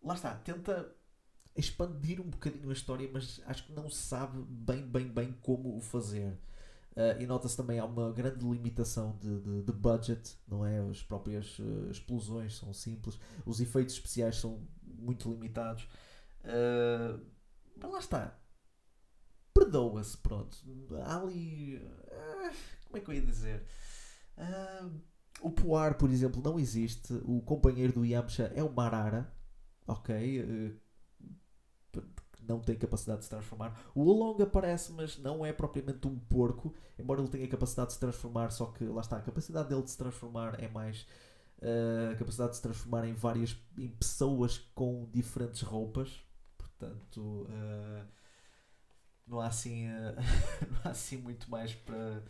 [0.04, 0.94] lá está, tenta
[1.56, 5.82] expandir um bocadinho a história, mas acho que não sabe bem, bem, bem como o
[5.82, 6.38] fazer.
[6.92, 10.80] Uh, e nota-se também há uma grande limitação de, de, de budget, não é?
[10.80, 15.84] As próprias uh, explosões são simples, os efeitos especiais são muito limitados.
[16.44, 17.24] Uh,
[17.80, 18.40] mas lá está,
[19.54, 20.58] perdoa-se, pronto.
[21.04, 21.82] Há ali.
[22.12, 22.52] Ah,
[22.86, 23.64] como é que eu ia dizer?
[24.38, 25.02] Uh,
[25.42, 27.14] o Poar, por exemplo, não existe.
[27.26, 29.32] O companheiro do Yamcha é o Marara.
[29.88, 30.42] Ok.
[30.42, 32.02] Uh,
[32.48, 33.78] não tem capacidade de se transformar.
[33.94, 36.74] O Long aparece, mas não é propriamente um porco.
[36.98, 39.18] Embora ele tenha capacidade de se transformar, só que lá está.
[39.18, 41.06] A capacidade dele de se transformar é mais.
[41.60, 46.22] Uh, a capacidade de se transformar em várias em pessoas com diferentes roupas.
[46.58, 47.48] Portanto.
[47.50, 48.18] Uh,
[49.28, 50.16] não há assim, uh,
[50.72, 52.24] não há assim muito mais para,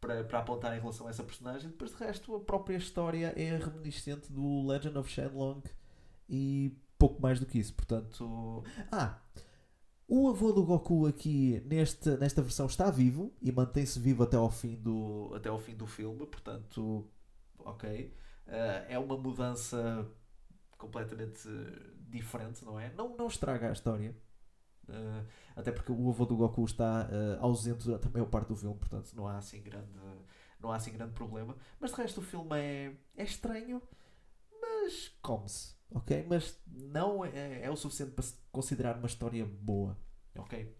[0.00, 1.70] para, para apontar em relação a essa personagem.
[1.70, 5.62] Depois de resto, a própria história é reminiscente do Legend of Shenlong
[6.28, 7.74] e pouco mais do que isso.
[7.74, 8.62] Portanto,
[8.92, 9.18] ah,
[10.06, 14.48] o avô do Goku aqui neste, nesta versão está vivo e mantém-se vivo até ao
[14.48, 16.24] fim do, até ao fim do filme.
[16.26, 17.10] Portanto,
[17.58, 18.14] ok.
[18.46, 20.08] Uh, é uma mudança
[20.78, 21.48] completamente
[22.08, 22.92] diferente, não é?
[22.94, 24.16] Não, não estraga a história.
[24.88, 28.56] Uh, até porque o avô do Goku está uh, ausente durante a maior parte do
[28.56, 29.98] filme, portanto não há assim grande,
[30.60, 31.56] não há assim grande problema.
[31.80, 33.82] Mas de resto o filme é, é estranho,
[34.60, 36.26] mas come-se, ok?
[36.28, 39.96] Mas não é, é o suficiente para se considerar uma história boa,
[40.36, 40.74] ok?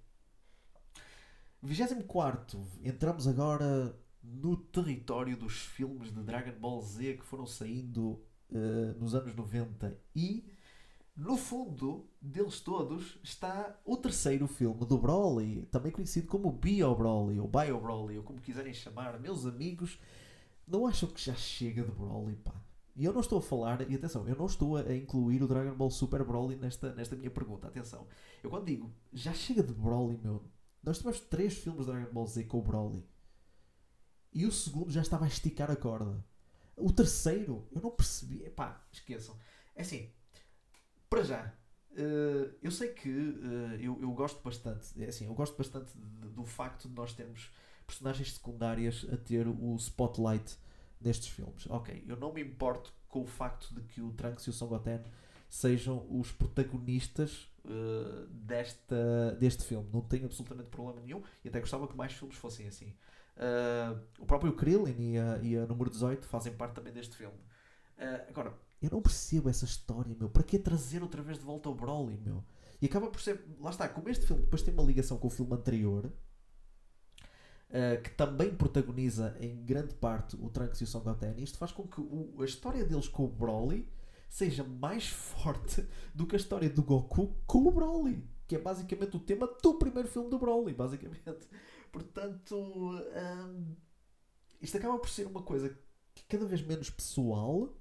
[1.63, 2.61] 24.
[2.83, 8.21] Entramos agora no território dos filmes de Dragon Ball Z que foram saindo
[8.51, 10.45] uh, nos anos 90 e
[11.15, 17.39] no fundo deles todos está o terceiro filme do Broly, também conhecido como Bio Broly
[17.39, 19.21] ou Bio Broly, ou como quiserem chamar.
[19.21, 19.99] Meus amigos,
[20.67, 22.55] não acham que já chega de Broly, pá?
[22.95, 25.75] E eu não estou a falar, e atenção, eu não estou a incluir o Dragon
[25.75, 28.07] Ball Super Broly nesta, nesta minha pergunta, atenção.
[28.43, 30.45] Eu quando digo já chega de Broly, meu,
[30.83, 33.07] nós tivemos três filmes de Dragon Ball Z com o Broly.
[34.33, 36.23] E o segundo já estava a esticar a corda.
[36.77, 38.39] O terceiro, eu não percebi.
[38.51, 39.39] Pá, esqueçam.
[39.75, 40.11] É assim,
[41.09, 41.55] para já,
[41.93, 46.29] uh, eu sei que uh, eu, eu gosto bastante, é assim, eu gosto bastante de,
[46.29, 47.51] do facto de nós termos
[47.87, 50.57] personagens secundárias a ter o spotlight
[51.05, 51.67] nestes filmes.
[51.69, 54.67] Ok, eu não me importo com o facto de que o Trunks e o Son
[54.67, 55.01] Goten
[55.49, 59.89] sejam os protagonistas uh, desta, deste filme.
[59.93, 62.95] Não tenho absolutamente problema nenhum e até gostava que mais filmes fossem assim.
[63.37, 67.37] Uh, o próprio Krillin e a, e a número 18 fazem parte também deste filme.
[67.99, 70.29] Uh, agora, eu não percebo essa história, meu.
[70.29, 72.43] Para que trazer outra vez de volta o Broly, meu?
[72.81, 73.45] E acaba por ser.
[73.61, 76.11] Lá está, como este filme depois tem uma ligação com o filme anterior,
[77.73, 81.73] uh, que também protagoniza em grande parte o Trunks e o Son Goten, isto faz
[81.73, 83.89] com que o, a história deles com o Broly
[84.29, 88.25] seja mais forte do que a história do Goku com o Broly.
[88.47, 91.23] Que é basicamente o tema do primeiro filme do Broly, basicamente.
[91.91, 93.77] Portanto, um,
[94.61, 95.77] isto acaba por ser uma coisa
[96.29, 97.75] cada vez menos pessoal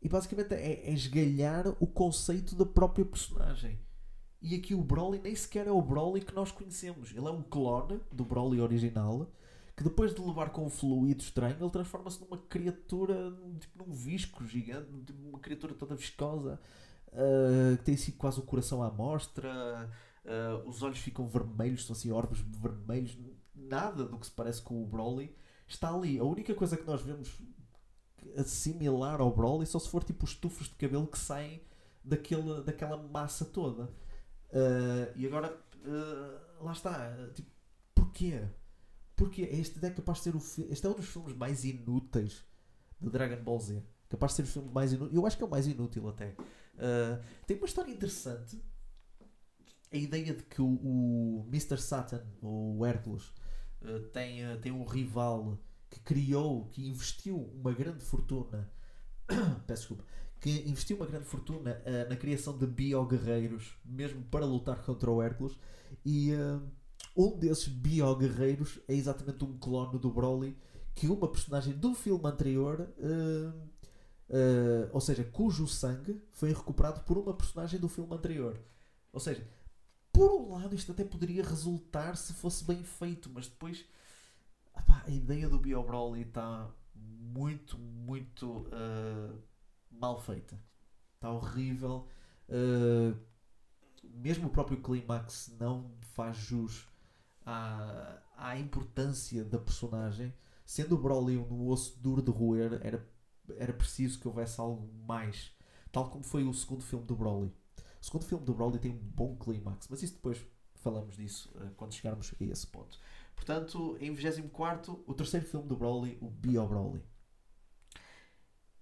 [0.00, 3.78] e basicamente é, é esgalhar o conceito da própria personagem.
[4.42, 7.12] E aqui o Broly nem sequer é o Broly que nós conhecemos.
[7.12, 9.26] Ele é um clone do Broly original
[9.76, 14.46] que depois de levar com um fluido estranho, ele transforma-se numa criatura, tipo num visco
[14.46, 16.60] gigante, tipo uma criatura toda viscosa,
[17.08, 19.90] uh, que tem assim quase o coração à mostra,
[20.24, 23.16] uh, os olhos ficam vermelhos, são assim orbes vermelhos,
[23.54, 25.34] nada do que se parece com o Broly
[25.66, 26.18] está ali.
[26.18, 27.30] A única coisa que nós vemos
[28.44, 31.62] similar ao Broly só se for tipo os tufos de cabelo que saem
[32.04, 33.88] daquele, daquela massa toda.
[34.52, 37.16] Uh, e agora, uh, lá está.
[37.34, 37.50] Tipo,
[37.94, 38.42] porquê?
[39.16, 42.44] Porque este é capaz de ser o Este é um dos filmes mais inúteis
[43.00, 43.82] de Dragon Ball Z.
[44.08, 45.16] Capaz de ser o filme mais inútil.
[45.16, 46.34] Eu acho que é o mais inútil até.
[46.74, 48.62] Uh, tem uma história interessante.
[49.90, 51.78] A ideia de que o, o Mr.
[51.78, 53.30] Satan, o Hércules,
[54.12, 55.58] tem, tem um rival
[55.90, 58.72] que criou, que investiu uma grande fortuna,
[59.66, 60.04] peço desculpa,
[60.42, 65.22] que investiu uma grande fortuna uh, na criação de bio-guerreiros, mesmo para lutar contra o
[65.22, 65.56] Hércules,
[66.04, 66.60] e uh,
[67.16, 70.58] um desses bio-guerreiros é exatamente um clone do Broly,
[70.96, 73.72] que uma personagem do filme anterior, uh,
[74.92, 78.60] ou seja, cujo sangue foi recuperado por uma personagem do filme anterior.
[79.12, 79.46] Ou seja,
[80.12, 83.84] por um lado isto até poderia resultar se fosse bem feito, mas depois
[84.74, 88.66] a ideia do Bio Broly está muito, muito
[89.92, 90.58] mal feita.
[91.14, 92.06] Está horrível.
[92.48, 93.16] Uh,
[94.02, 96.86] mesmo o próprio clímax não faz jus
[97.46, 100.32] à, à importância da personagem.
[100.64, 103.08] Sendo o Broly um osso duro de roer, era,
[103.56, 105.52] era preciso que houvesse algo mais.
[105.90, 107.52] Tal como foi o segundo filme do Broly.
[108.00, 110.44] O segundo filme do Broly tem um bom clímax, mas isso depois
[110.76, 112.98] falamos disso uh, quando chegarmos a esse ponto.
[113.34, 117.02] Portanto, em 24, o terceiro filme do Broly, o Bio Broly.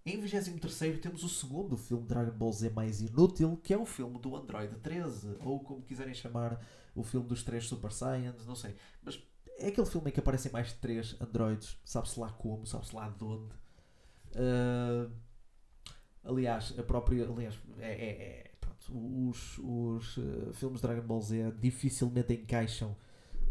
[0.04, 4.18] Em 23 temos o segundo filme Dragon Ball Z mais inútil, que é o filme
[4.18, 6.58] do Android 13, ou como quiserem chamar,
[6.94, 8.74] o filme dos três Super Saiyans, não sei.
[9.02, 9.22] Mas
[9.58, 13.10] é aquele filme em que aparecem mais de três androides, sabe-se lá como, sabe-se lá
[13.10, 13.54] de onde.
[14.34, 15.12] Uh,
[16.24, 17.28] aliás, a própria.
[17.28, 22.96] Aliás, é, é, é pronto, os, os uh, filmes Dragon Ball Z dificilmente encaixam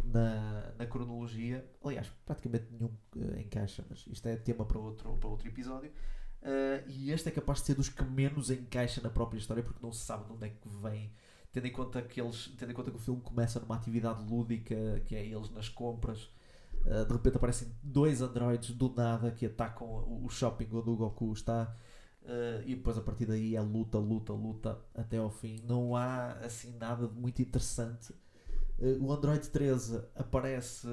[0.04, 1.64] na, na cronologia.
[1.84, 5.92] Aliás, praticamente nenhum uh, encaixa, mas isto é tema para outro, para outro episódio.
[6.42, 9.84] Uh, e este é capaz de ser dos que menos encaixa na própria história porque
[9.84, 11.12] não se sabe de onde é que vem.
[11.52, 14.76] Tendo em conta que, eles, tendo em conta que o filme começa numa atividade lúdica,
[15.06, 16.30] que é eles nas compras,
[16.86, 19.88] uh, de repente aparecem dois androides do nada que atacam
[20.24, 21.76] o shopping onde o Goku está.
[22.22, 25.62] Uh, e depois a partir daí é luta, luta, luta até ao fim.
[25.66, 28.14] Não há assim nada de muito interessante.
[29.02, 30.88] o Android 13 aparece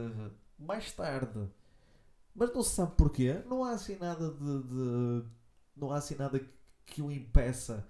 [0.58, 1.48] mais tarde,
[2.34, 3.42] mas não se sabe porquê.
[3.46, 5.35] Não há assim nada de, de
[5.76, 6.40] não há assim nada
[6.86, 7.86] que, o impeça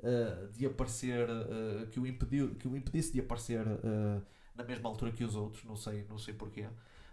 [0.00, 4.22] uh, de aparecer, uh, que, o impediu, que o impedisse de aparecer uh,
[4.54, 6.68] na mesma altura que os outros, não sei, não sei porquê.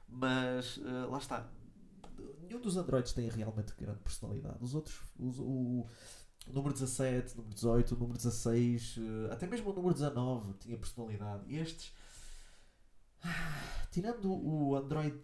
[0.08, 1.48] Mas lá está.
[2.42, 4.58] Nenhum dos androides tem realmente grande personalidade.
[4.62, 5.88] Os outros, os, o,
[6.48, 9.00] o número 17, o número 18, o número 16,
[9.32, 11.44] até mesmo o número 19 tinha personalidade.
[11.48, 11.94] E estes,
[13.92, 15.20] tirando o Android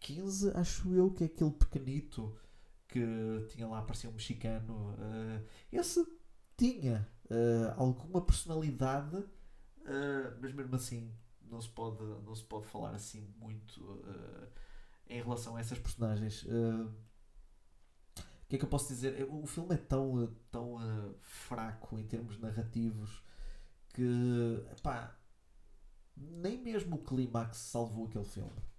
[0.00, 2.36] 15, acho eu que é aquele pequenito
[2.94, 4.92] que tinha lá, parecia um mexicano.
[4.92, 6.06] Uh, esse
[6.56, 12.90] tinha uh, alguma personalidade, uh, mas mesmo assim não se pode, não se pode falar
[12.90, 14.00] assim muito
[15.08, 16.44] em relação a essas personagens.
[16.44, 19.26] O que é que eu posso dizer?
[19.30, 20.78] O filme é tão, tão
[21.20, 23.22] fraco em termos narrativos
[23.90, 24.02] que
[26.16, 28.73] nem mesmo o clímax salvou aquele filme.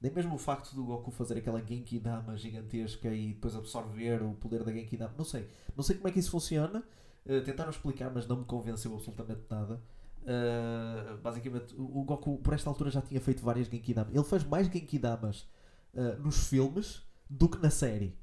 [0.00, 4.34] Nem mesmo o facto do Goku fazer aquela Genki Dama gigantesca e depois absorver o
[4.34, 5.14] poder da Genki Dama.
[5.18, 5.48] Não sei.
[5.76, 6.84] Não sei como é que isso funciona.
[7.26, 9.82] Uh, tentaram explicar, mas não me convenceu absolutamente nada.
[10.22, 14.14] Uh, basicamente, o, Goku, por esta altura, já tinha feito várias Genki Damas.
[14.14, 15.48] Ele faz mais Genki Damas
[15.94, 18.16] uh, nos filmes do que na série.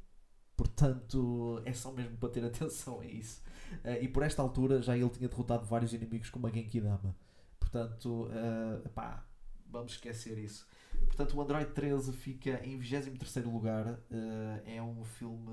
[0.56, 3.42] Portanto, é só mesmo para ter atenção a isso.
[3.84, 7.16] Uh, e por esta altura já ele tinha derrotado vários inimigos com uma Genki Dama.
[7.60, 9.26] Portanto, uh, pá,
[9.68, 10.68] vamos esquecer isso.
[11.16, 13.88] Portanto, o Android 13 fica em 23 lugar.
[13.88, 15.50] Uh, é um filme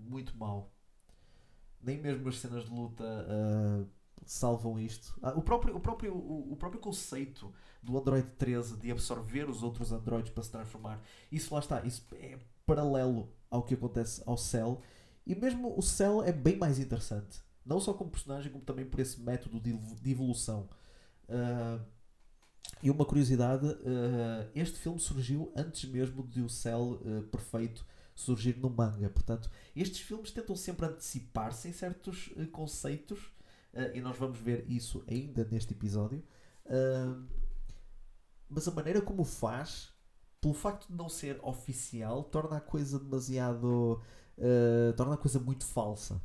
[0.00, 0.72] muito mau.
[1.80, 3.88] Nem mesmo as cenas de luta uh,
[4.26, 5.16] salvam isto.
[5.22, 9.62] Uh, o, próprio, o, próprio, o, o, próprio conceito do Android 13 de absorver os
[9.62, 11.00] outros Androids para se transformar,
[11.30, 11.86] isso lá está.
[11.86, 14.80] Isso é paralelo ao que acontece ao Cell.
[15.24, 17.40] E mesmo o Cell é bem mais interessante.
[17.64, 20.68] Não só como personagem, como também por esse método de, de evolução.
[21.28, 21.93] Uh,
[22.84, 27.82] e uma curiosidade, uh, este filme surgiu antes mesmo de o Cell uh, perfeito
[28.14, 29.08] surgir no manga.
[29.08, 33.32] Portanto, estes filmes tentam sempre antecipar-se em certos uh, conceitos
[33.92, 36.22] e nós vamos ver isso ainda neste episódio.
[38.48, 39.92] mas a maneira como faz,
[40.40, 44.00] pelo facto de não ser oficial, torna a coisa demasiado.
[44.96, 46.22] torna a coisa muito falsa.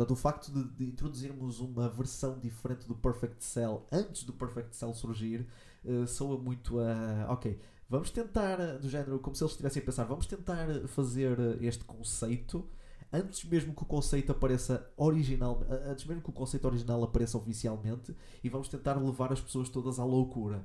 [0.00, 4.74] Portanto, o facto de, de, introduzirmos uma versão diferente do Perfect Cell antes do Perfect
[4.74, 5.46] Cell surgir
[5.84, 7.26] uh, soa muito a.
[7.28, 11.38] Ok, vamos tentar, eh, do género, como se eles estivessem a pensar, vamos tentar fazer
[11.62, 12.66] este conceito
[13.12, 18.16] antes mesmo que o conceito apareça original, antes mesmo que o conceito original apareça oficialmente
[18.42, 20.64] e vamos tentar levar as pessoas todas à loucura.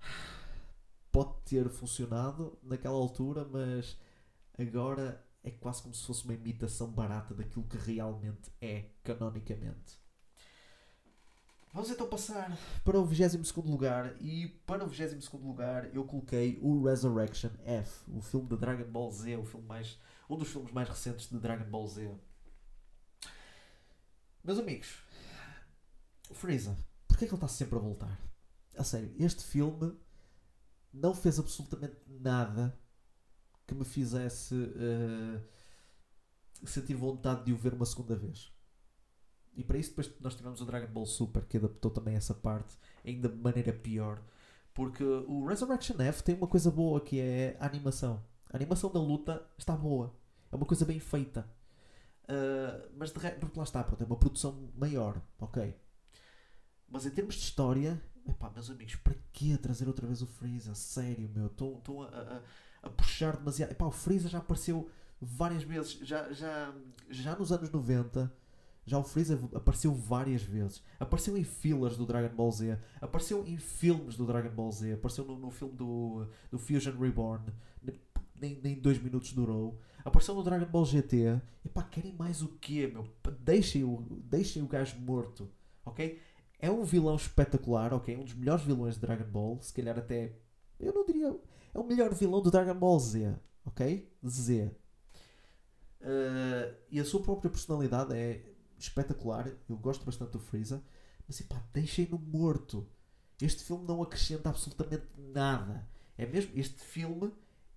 [1.12, 3.98] Pode ter funcionado naquela altura, mas
[4.58, 9.98] agora é quase como se fosse uma imitação barata daquilo que realmente é canonicamente.
[11.72, 14.16] Vamos então passar para o 22 lugar.
[14.20, 19.10] E para o 22 lugar eu coloquei o Resurrection F, o filme de Dragon Ball
[19.10, 22.10] Z, o filme mais, um dos filmes mais recentes de Dragon Ball Z.
[24.42, 24.98] Meus amigos,
[26.30, 26.76] o Freeza,
[27.06, 28.18] porquê é que ele está sempre a voltar?
[28.76, 29.94] A sério, este filme
[30.92, 32.78] não fez absolutamente nada
[33.68, 35.40] que me fizesse uh,
[36.66, 38.50] sentir vontade de o ver uma segunda vez.
[39.54, 42.76] E para isso depois nós tivemos o Dragon Ball Super que adaptou também essa parte
[43.04, 44.22] ainda de maneira pior.
[44.72, 48.24] Porque o Resurrection F tem uma coisa boa que é a animação.
[48.50, 50.16] A animação da luta está boa.
[50.50, 51.46] É uma coisa bem feita.
[52.24, 55.74] Uh, mas de resto, porque lá está, pronto, é uma produção maior, ok?
[56.88, 60.74] Mas em termos de história, epá, meus amigos, para que trazer outra vez o Freeza?
[60.74, 62.42] Sério, meu, estou a, a,
[62.82, 63.72] a, puxar demasiado.
[63.72, 64.88] Epá, o Freeza já apareceu
[65.20, 66.72] várias vezes, já, já,
[67.10, 68.32] já nos anos 90
[68.88, 70.82] já o Freeza apareceu várias vezes.
[70.98, 72.78] Apareceu em fillers do Dragon Ball Z.
[73.02, 74.94] Apareceu em filmes do Dragon Ball Z.
[74.94, 77.44] Apareceu no, no filme do, do Fusion Reborn.
[78.40, 79.78] Nem, nem dois minutos durou.
[80.02, 81.38] Apareceu no Dragon Ball GT.
[81.66, 83.06] E pá, querem mais o quê, meu?
[83.40, 85.50] Deixem o, deixem o gajo morto.
[85.84, 86.18] Ok?
[86.58, 88.16] É um vilão espetacular, ok?
[88.16, 89.58] Um dos melhores vilões de Dragon Ball.
[89.60, 90.32] Se calhar até.
[90.80, 91.36] Eu não diria.
[91.74, 93.34] É o melhor vilão do Dragon Ball Z.
[93.64, 94.10] Ok?
[94.26, 94.74] Z.
[96.00, 98.44] Uh, e a sua própria personalidade é
[98.78, 99.50] espetacular.
[99.68, 100.82] Eu gosto bastante do Freeza.
[101.26, 102.88] Mas pá, deixem-no morto.
[103.40, 105.86] Este filme não acrescenta absolutamente nada.
[106.16, 106.52] É mesmo.
[106.54, 107.32] Este filme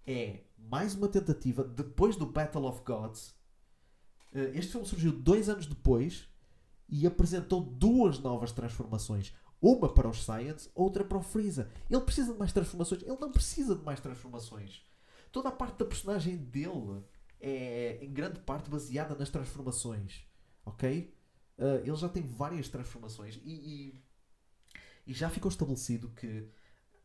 [0.05, 3.35] é mais uma tentativa depois do Battle of Gods.
[4.33, 6.27] Eh, este filme surgiu dois anos depois
[6.89, 9.33] e apresentou duas novas transformações.
[9.61, 11.69] Uma para os Science, outra para o Freeza.
[11.89, 13.03] Ele precisa de mais transformações.
[13.03, 14.81] Ele não precisa de mais transformações.
[15.31, 17.03] Toda a parte da personagem dele
[17.39, 20.25] é, em grande parte, baseada nas transformações
[20.65, 21.13] ok?
[21.57, 24.03] Uh, ele já tem várias transformações e, e,
[25.07, 26.47] e, já ficou estabelecido que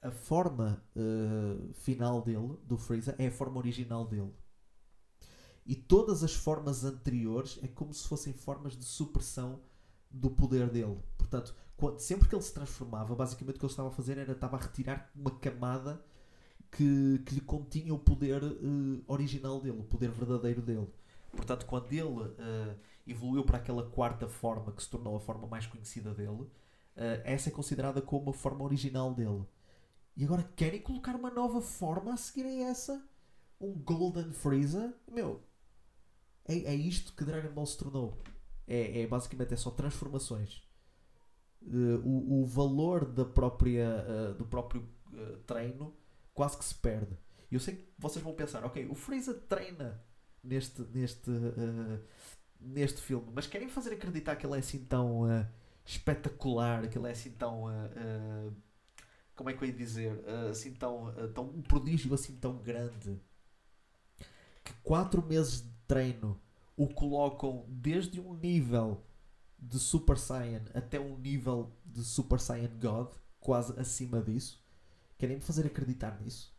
[0.01, 4.33] a forma uh, final dele, do Freeza, é a forma original dele.
[5.65, 9.61] E todas as formas anteriores é como se fossem formas de supressão
[10.09, 10.99] do poder dele.
[11.19, 14.33] Portanto, quando, sempre que ele se transformava, basicamente o que ele estava a fazer era
[14.33, 16.03] estava a retirar uma camada
[16.71, 20.89] que, que lhe continha o poder uh, original dele, o poder verdadeiro dele.
[21.33, 25.67] Portanto, quando ele uh, evoluiu para aquela quarta forma que se tornou a forma mais
[25.67, 26.51] conhecida dele, uh,
[27.25, 29.45] essa é considerada como a forma original dele.
[30.17, 33.07] E agora querem colocar uma nova forma a seguir a essa?
[33.61, 34.95] Um Golden Freezer?
[35.11, 35.43] Meu,
[36.47, 38.17] é, é isto que Dragon Ball se tornou.
[38.67, 40.66] É, é basicamente é só transformações.
[41.67, 45.93] Uh, o, o valor da própria, uh, do próprio uh, treino
[46.33, 47.19] quase que se perde.
[47.51, 50.01] E eu sei que vocês vão pensar, ok, o Freeza treina
[50.43, 51.31] neste, neste,
[52.61, 55.23] neste filme, mas querem fazer acreditar que ele é assim tão
[55.85, 57.65] espetacular, que ele é assim tão.
[59.35, 60.21] Como é que eu ia dizer?
[60.51, 61.45] assim tão, tão.
[61.45, 63.19] um prodígio assim tão grande.
[64.65, 66.39] Que 4 meses de treino
[66.77, 69.03] o colocam desde um nível
[69.59, 74.65] de Super Saiyan até um nível de Super Saiyan God, quase acima disso.
[75.19, 76.55] Querem me fazer acreditar nisso?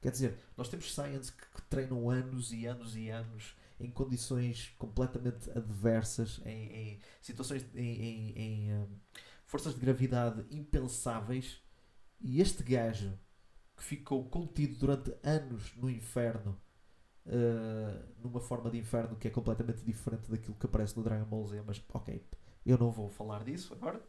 [0.00, 4.74] Quer dizer, nós temos Saiyans que, que treinam anos e anos e anos em condições
[4.78, 8.88] completamente adversas, em, em situações, em, em, em um,
[9.44, 11.60] forças de gravidade impensáveis.
[12.20, 13.18] E este gajo
[13.76, 16.60] que ficou contido durante anos no inferno,
[17.26, 21.46] uh, numa forma de inferno que é completamente diferente daquilo que aparece no Dragon Ball
[21.46, 22.22] Z, mas ok,
[22.64, 24.00] eu não vou falar disso agora.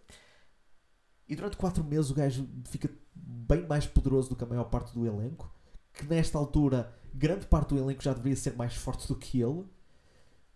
[1.28, 4.93] E durante 4 meses o gajo fica bem mais poderoso do que a maior parte
[4.93, 5.53] do elenco,
[5.93, 9.65] que nesta altura grande parte do elenco já deveria ser mais forte do que ele.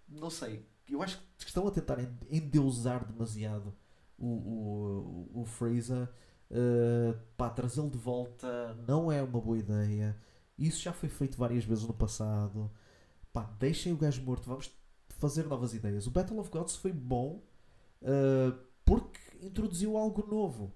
[0.08, 0.66] Não sei.
[0.90, 1.98] Eu acho que estão a tentar
[2.30, 3.74] endeusar demasiado
[4.18, 6.10] o, o, o Freeza.
[6.50, 10.18] Uh, trazê-lo de volta não é uma boa ideia.
[10.62, 12.72] Isso já foi feito várias vezes no passado.
[13.34, 14.48] Pá, deixem o gajo morto.
[14.48, 14.72] Vamos
[15.10, 16.06] fazer novas ideias.
[16.06, 17.44] O Battle of Gods foi bom
[18.04, 20.72] uh, porque introduziu algo novo.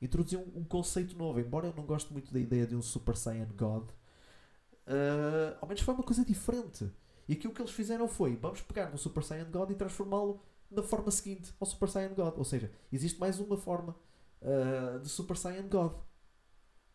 [0.00, 1.40] Introduziu um, conceito novo.
[1.40, 5.82] Embora eu não goste muito da ideia de um Super Saiyan God, uh, ao menos
[5.82, 6.90] foi uma coisa diferente.
[7.26, 10.82] E aquilo que eles fizeram foi: vamos pegar no Super Saiyan God e transformá-lo na
[10.82, 12.36] forma seguinte ao Super Saiyan God.
[12.36, 13.96] Ou seja, existe mais uma forma
[14.42, 15.92] uh, de Super Saiyan God,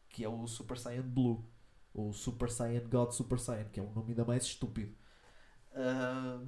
[0.09, 1.43] que é o Super Saiyan Blue.
[1.95, 4.93] Ou Super Saiyan God Super Saiyan, que é um nome ainda mais estúpido.
[5.71, 6.45] Uh,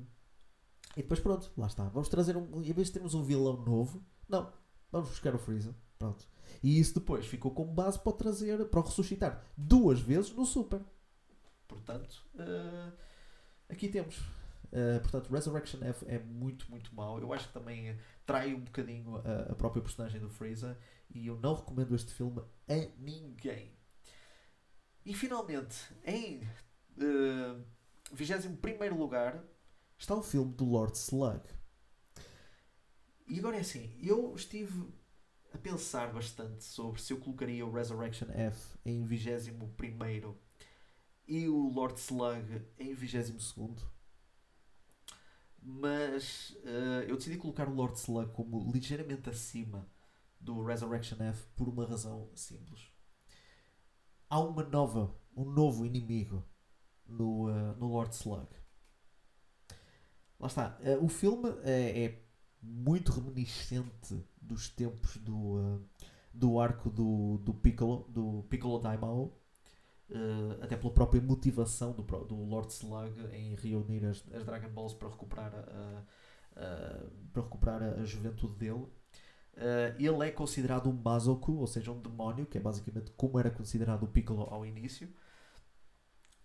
[0.96, 1.86] e depois pronto, lá está.
[1.86, 2.62] Vamos trazer um.
[2.62, 4.52] Em vez de termos um vilão novo, não,
[4.92, 5.74] vamos buscar o Freeza.
[5.98, 6.28] Pronto.
[6.62, 10.82] E isso depois ficou como base para trazer, para o ressuscitar duas vezes no Super.
[11.68, 12.92] Portanto, uh,
[13.70, 14.18] aqui temos.
[14.68, 17.20] Uh, portanto, Resurrection F é muito, muito mau.
[17.20, 20.78] Eu acho que também trai um bocadinho a, a própria personagem do Freezer
[21.10, 23.77] e eu não recomendo este filme a ninguém.
[25.08, 26.42] E finalmente, em
[26.98, 27.64] uh,
[28.12, 29.42] eh, 21 lugar,
[29.98, 31.42] está o filme do Lord Slug.
[33.26, 34.86] E agora é assim, eu estive
[35.54, 40.36] a pensar bastante sobre se eu colocaria o Resurrection F em 21
[41.26, 43.56] e o Lord Slug em 22
[45.62, 49.90] mas uh, eu decidi colocar o Lord Slug como ligeiramente acima
[50.38, 52.97] do Resurrection F por uma razão simples.
[54.30, 56.44] Há uma nova, um novo inimigo
[57.06, 58.48] no, uh, no Lord Slug.
[60.40, 60.78] Lá está.
[60.82, 62.24] Uh, o filme é, é,
[62.62, 65.82] muito reminiscente dos tempos do,
[66.34, 69.38] do arco do, do Piccolo, do Piccolo Daimao
[70.10, 74.94] Uh, até pela própria motivação do, do Lord Slug em reunir as, as Dragon Balls
[74.94, 76.04] para recuperar a,
[76.56, 78.88] a, para recuperar a, a juventude dele.
[79.58, 83.50] Uh, ele é considerado um Mazoku, ou seja, um demónio, que é basicamente como era
[83.50, 85.08] considerado o Piccolo ao início.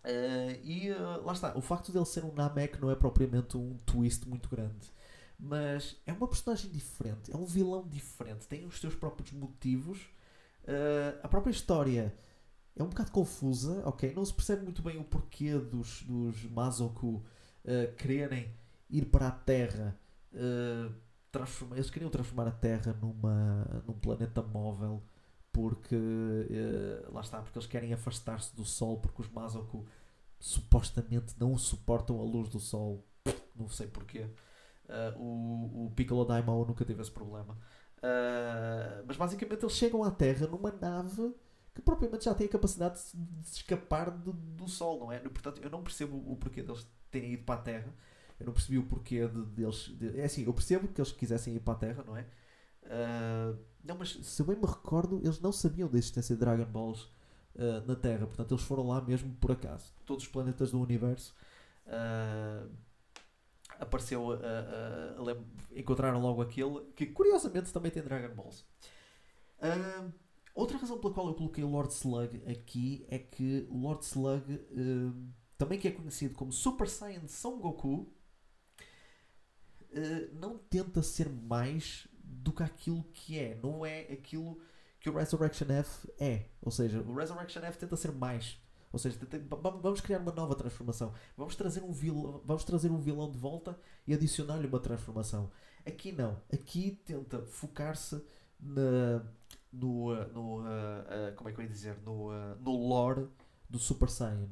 [0.02, 0.90] Uh, e
[1.22, 4.90] lá está, o facto dele ser um Namek não é propriamente um twist muito grande,
[5.38, 10.00] mas é uma personagem diferente, é um vilão diferente, tem os seus próprios motivos.
[11.22, 12.12] a própria história
[12.74, 14.12] é um bocado confusa, ok?
[14.14, 17.22] Não se percebe muito bem o porquê dos, dos Mazoku
[17.64, 18.52] uh, quererem
[18.88, 19.98] ir para a Terra.
[21.32, 25.02] Transformar, eles queriam transformar a Terra numa, num planeta móvel
[25.50, 29.86] porque uh, lá está, porque eles querem afastar-se do Sol porque os Mazoku
[30.38, 33.04] supostamente não suportam a luz do Sol.
[33.54, 34.28] Não sei porquê.
[34.86, 37.56] Uh, o, o Piccolo Daimao nunca teve esse problema.
[37.98, 41.34] Uh, mas basicamente eles chegam à Terra numa nave
[41.74, 45.18] que propriamente já têm a capacidade de se escapar do, do Sol, não é?
[45.18, 47.94] Portanto, eu não percebo o porquê deles terem ido para a Terra.
[48.42, 49.88] Eu não percebi o porquê de, deles.
[49.98, 52.26] De, é assim, eu percebo que eles quisessem ir para a Terra, não é?
[52.84, 57.04] Uh, não, mas se bem me recordo, eles não sabiam da existência de Dragon Balls
[57.54, 58.26] uh, na Terra.
[58.26, 59.92] Portanto, eles foram lá mesmo por acaso.
[60.04, 61.34] Todos os planetas do universo.
[61.86, 62.70] Uh,
[63.80, 64.28] apareceu
[65.74, 68.64] encontraram logo aquele que curiosamente também tem Dragon Balls
[69.58, 70.12] uh,
[70.54, 75.78] Outra razão pela qual eu coloquei Lord Slug aqui é que Lord Slug, uh, também
[75.78, 78.12] que é conhecido como Super Saiyan Son Goku,
[79.92, 83.58] uh, não tenta ser mais do que aquilo que é.
[83.62, 84.58] Não é aquilo
[85.00, 86.46] que o Resurrection F é.
[86.60, 88.58] Ou seja, o Resurrection F tenta ser mais.
[88.92, 91.14] Ou seja, tenta, vamos criar uma nova transformação.
[91.36, 95.50] Vamos trazer um vilão, vamos trazer um vilão de volta e adicionar-lhe uma transformação.
[95.86, 96.40] Aqui não.
[96.52, 98.22] Aqui tenta focar-se
[98.60, 99.24] na
[99.72, 103.26] no, uh, no uh, uh, como é que eu ia dizer, no, no lore
[103.68, 104.50] do Super Saiyan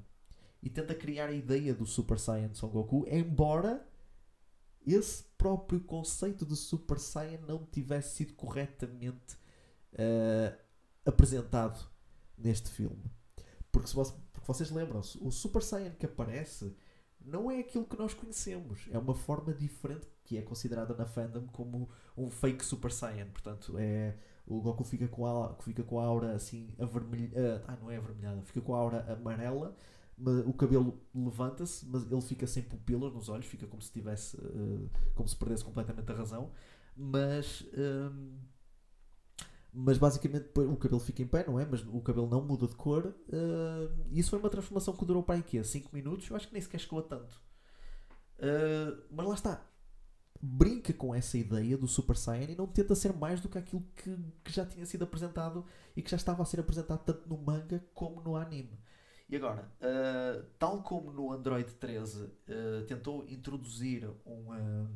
[0.62, 3.86] e tenta criar a ideia do Super Saiyan Son Goku, embora
[4.86, 9.38] esse próprio conceito de Super Saiyan não tivesse sido corretamente
[11.04, 11.88] apresentado
[12.36, 13.10] neste filme.
[13.70, 16.74] Porque, se porque vocês lembram-se, o Super Saiyan que aparece
[17.20, 18.88] não é aquilo que nós conhecemos.
[18.90, 23.28] É uma forma diferente que é considerada na fandom como um fake Super Saiyan.
[23.28, 24.16] Portanto, é
[24.46, 27.64] o Goku fica com a, fica com a aura assim avermelhada.
[27.68, 29.76] Ah, não é avermelhada, fica com a aura amarela.
[30.46, 34.90] O cabelo levanta-se, mas ele fica sem pupilas nos olhos, fica como se tivesse, uh,
[35.14, 36.50] como se perdesse completamente a razão.
[36.96, 37.64] Mas,
[38.12, 38.38] um,
[39.72, 41.64] mas basicamente o cabelo fica em pé, não é?
[41.64, 43.06] Mas o cabelo não muda de cor.
[43.06, 45.64] Uh, isso foi uma transformação que durou para aí quê?
[45.64, 46.28] 5 minutos?
[46.28, 47.34] Eu acho que nem sequer chegou a tanto.
[48.38, 49.70] Uh, mas lá está
[50.40, 53.84] brinca com essa ideia do Super Saiyan e não tenta ser mais do que aquilo
[53.94, 57.36] que, que, já tinha sido apresentado e que já estava a ser apresentado tanto no
[57.36, 58.78] manga como no anime.
[59.30, 62.30] E agora, uh, tal como no Android 13 uh,
[62.88, 64.88] tentou introduzir um, uh,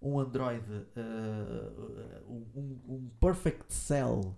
[0.00, 0.64] um Android,
[2.26, 4.34] um, um Perfect Cell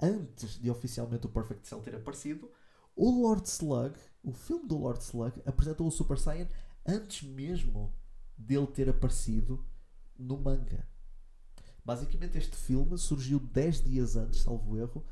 [0.00, 2.50] antes de oficialmente o Perfect Cell ter aparecido,
[2.94, 3.94] o Lord Slug,
[4.24, 6.48] o filme do Lord Slug, apresentou o Super Saiyan
[6.86, 7.94] antes mesmo
[8.38, 9.62] dele ter aparecido
[10.18, 10.88] no manga.
[11.84, 15.04] Basicamente, este filme surgiu 10 dias antes, salvo erro,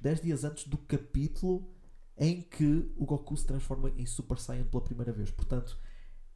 [0.00, 1.74] 10 dias antes do capítulo
[2.16, 5.30] em que o Goku se transforma em Super Saiyan pela primeira vez.
[5.30, 5.78] Portanto,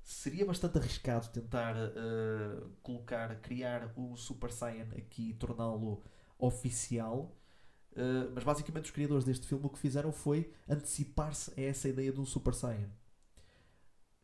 [0.03, 6.03] seria bastante arriscado tentar uh, colocar, criar o Super Saiyan aqui e torná-lo
[6.39, 7.37] oficial.
[7.93, 12.13] Uh, mas basicamente os criadores deste filme o que fizeram foi antecipar-se a essa ideia
[12.13, 12.91] de um Super Saiyan.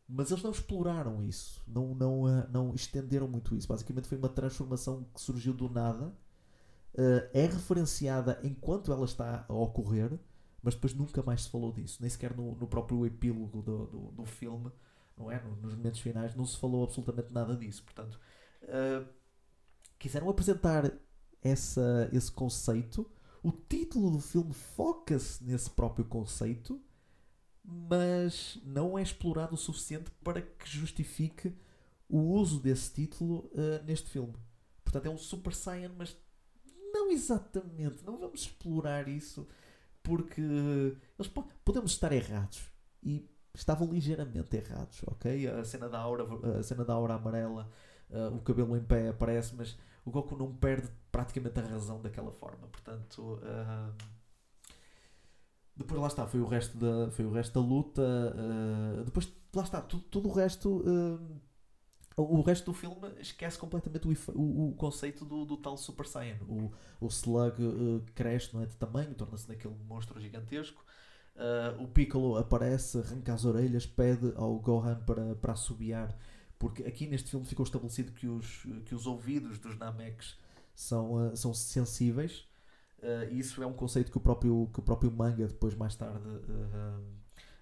[0.07, 3.67] Mas eles não exploraram isso, não, não, uh, não estenderam muito isso.
[3.67, 6.13] Basicamente foi uma transformação que surgiu do nada,
[7.33, 10.17] é referenciada enquanto ela está a ocorrer,
[10.65, 14.11] mas depois nunca mais se falou disso, nem sequer no, no próprio epílogo do, do,
[14.11, 14.71] do filme,
[15.17, 15.41] não é?
[15.61, 17.83] Nos momentos finais não se falou absolutamente nada disso.
[17.83, 18.19] Portanto,
[18.63, 19.07] uh,
[19.97, 20.91] quiseram apresentar
[21.41, 23.09] essa, esse conceito.
[23.41, 26.81] O título do filme foca-se nesse próprio conceito
[27.67, 31.53] mas não é explorado o suficiente para que justifique
[32.07, 34.33] o uso desse título uh, neste filme.
[34.83, 36.15] Portanto, é um Super Saiyan, mas
[36.93, 38.03] não exatamente.
[38.05, 39.47] Não vamos explorar isso
[40.05, 42.61] porque eles po- podemos estar errados
[43.03, 45.47] e estavam ligeiramente errados, ok?
[45.47, 46.25] A cena da aura,
[46.59, 47.69] a cena da aura amarela,
[48.09, 52.31] uh, o cabelo em pé aparece, mas o Goku não perde praticamente a razão daquela
[52.31, 52.67] forma.
[52.67, 53.93] Portanto, uh,
[55.75, 58.01] depois lá está, foi o resto da, foi o resto da luta.
[58.01, 60.83] uh, depois lá está, tudo, tudo o resto.
[62.17, 66.37] O resto do filme esquece completamente o, o- o conceito do, do tal Super Saiyan.
[66.47, 70.83] O, o Slug uh, cresce não é, de tamanho, torna-se naquele monstro gigantesco.
[71.35, 76.17] Uh, o Piccolo aparece, arranca as orelhas, pede ao Gohan para, para assobiar,
[76.57, 80.37] porque aqui neste filme ficou estabelecido que os, que os ouvidos dos Nameks
[80.73, 82.47] são, uh, são sensíveis.
[83.29, 86.19] E isso é um conceito que o próprio, que o próprio manga depois mais tarde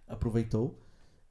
[0.08, 0.83] aproveitou.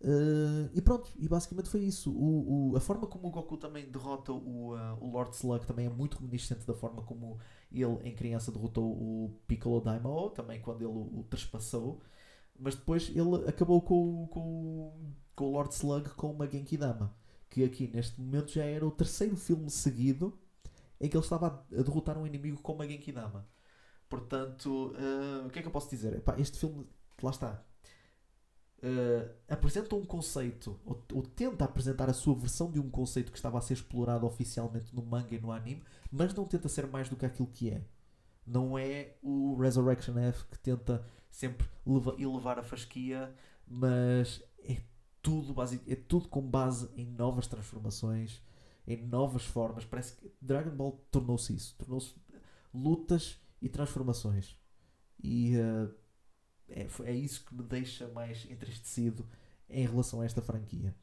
[0.04, 2.10] Uh, e pronto, e basicamente foi isso.
[2.12, 5.86] O, o- a forma como o Goku também derrota o, uh, o Lord Slug também
[5.86, 7.38] é muito reminiscente da forma como
[7.70, 12.00] ele, em criança, derrotou o Piccolo Daimao, também quando ele o, o trespassou.
[12.58, 14.92] Mas depois ele acabou com, com,
[15.36, 17.14] com o Lord Slug com uma Genki Dama,
[17.50, 20.38] que aqui neste momento já era o terceiro filme seguido
[21.00, 23.46] em que ele estava a, derrotar um inimigo com uma Genki Dama.
[24.08, 26.14] Portanto, uh, o que é que eu posso dizer?
[26.16, 26.86] Epá, este filme,
[27.22, 27.64] lá está,
[28.82, 33.38] uh, apresenta um conceito, ou, ou tenta apresentar a sua versão de um conceito que
[33.38, 37.08] estava a ser explorado oficialmente no manga e no anime, mas não tenta ser mais
[37.08, 37.82] do que aquilo que é.
[38.46, 43.32] Não é o Resurrection F que tenta sempre leva- elevar a fasquia,
[43.66, 44.82] mas é
[45.22, 48.42] tudo, basic, é tudo com base em novas transformações,
[48.86, 49.84] em novas formas.
[49.84, 52.14] Parece que Dragon Ball tornou-se isso, tornou-se
[52.74, 54.58] lutas e transformações.
[55.22, 55.94] E uh,
[56.74, 59.26] é, é isso que me deixa mais entristecido
[59.68, 60.94] em relação a esta franquia.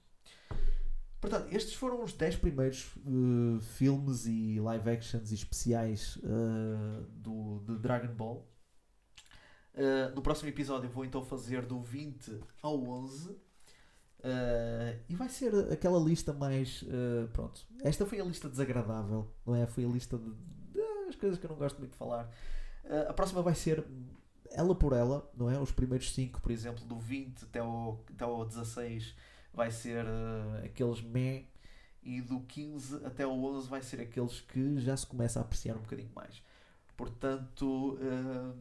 [1.20, 7.60] Portanto, estes foram os 10 primeiros uh, filmes e live actions e especiais uh, do,
[7.66, 8.48] de Dragon Ball.
[9.74, 13.32] Uh, no próximo episódio vou então fazer do 20 ao 11.
[13.32, 13.40] Uh,
[15.10, 16.86] e vai ser aquela lista mais.
[17.34, 17.66] pronto.
[17.84, 19.68] Esta foi a lista desagradável, não é?
[19.68, 20.32] Foi a lista de,
[20.72, 22.32] de as coisas que eu não gosto muito de falar.
[23.08, 23.86] A próxima vai ser
[24.52, 25.60] ela por ela, não é?
[25.60, 29.16] Os primeiros 5, por exemplo, do 20 até ao, até ao 16
[29.54, 31.46] vai ser uh, aqueles meh.
[32.02, 35.76] E do 15 até ao 11 vai ser aqueles que já se começa a apreciar
[35.76, 36.42] um bocadinho mais.
[36.96, 37.96] Portanto.
[37.96, 38.58] Uh,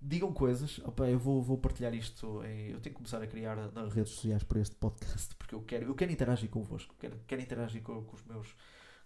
[0.00, 0.78] digam coisas.
[0.80, 2.42] Opa, eu vou, vou partilhar isto.
[2.44, 5.62] Em, eu tenho que começar a criar nas redes sociais para este podcast porque eu
[5.62, 6.94] quero, eu quero interagir convosco.
[6.98, 8.56] Quero, quero interagir com, com os meus,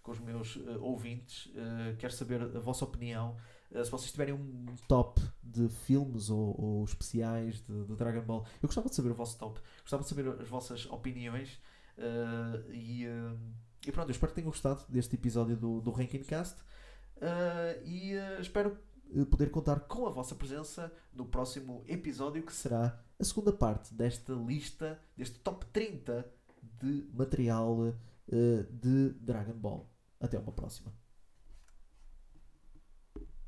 [0.01, 1.51] com os meus uh, ouvintes.
[1.99, 3.35] Quero saber a vossa opinião.
[3.71, 8.45] Uh, se vocês tiverem um top de filmes ou, ou especiais de, de, Dragon Ball,
[8.61, 9.59] eu gostava de saber o vosso top.
[9.81, 11.59] Gostava de saber as vossas opiniões.
[12.69, 13.05] e,
[13.85, 16.61] e pronto, eu espero que tenham gostado deste episódio do, do Ranking Cast.
[17.83, 18.77] e espero
[19.29, 24.33] poder contar com a vossa presença no próximo episódio, que será a segunda parte desta
[24.33, 26.25] lista, deste top 30
[26.79, 27.95] de material uh,
[28.71, 29.89] de Dragon Ball.
[30.19, 30.91] Até uma próxima.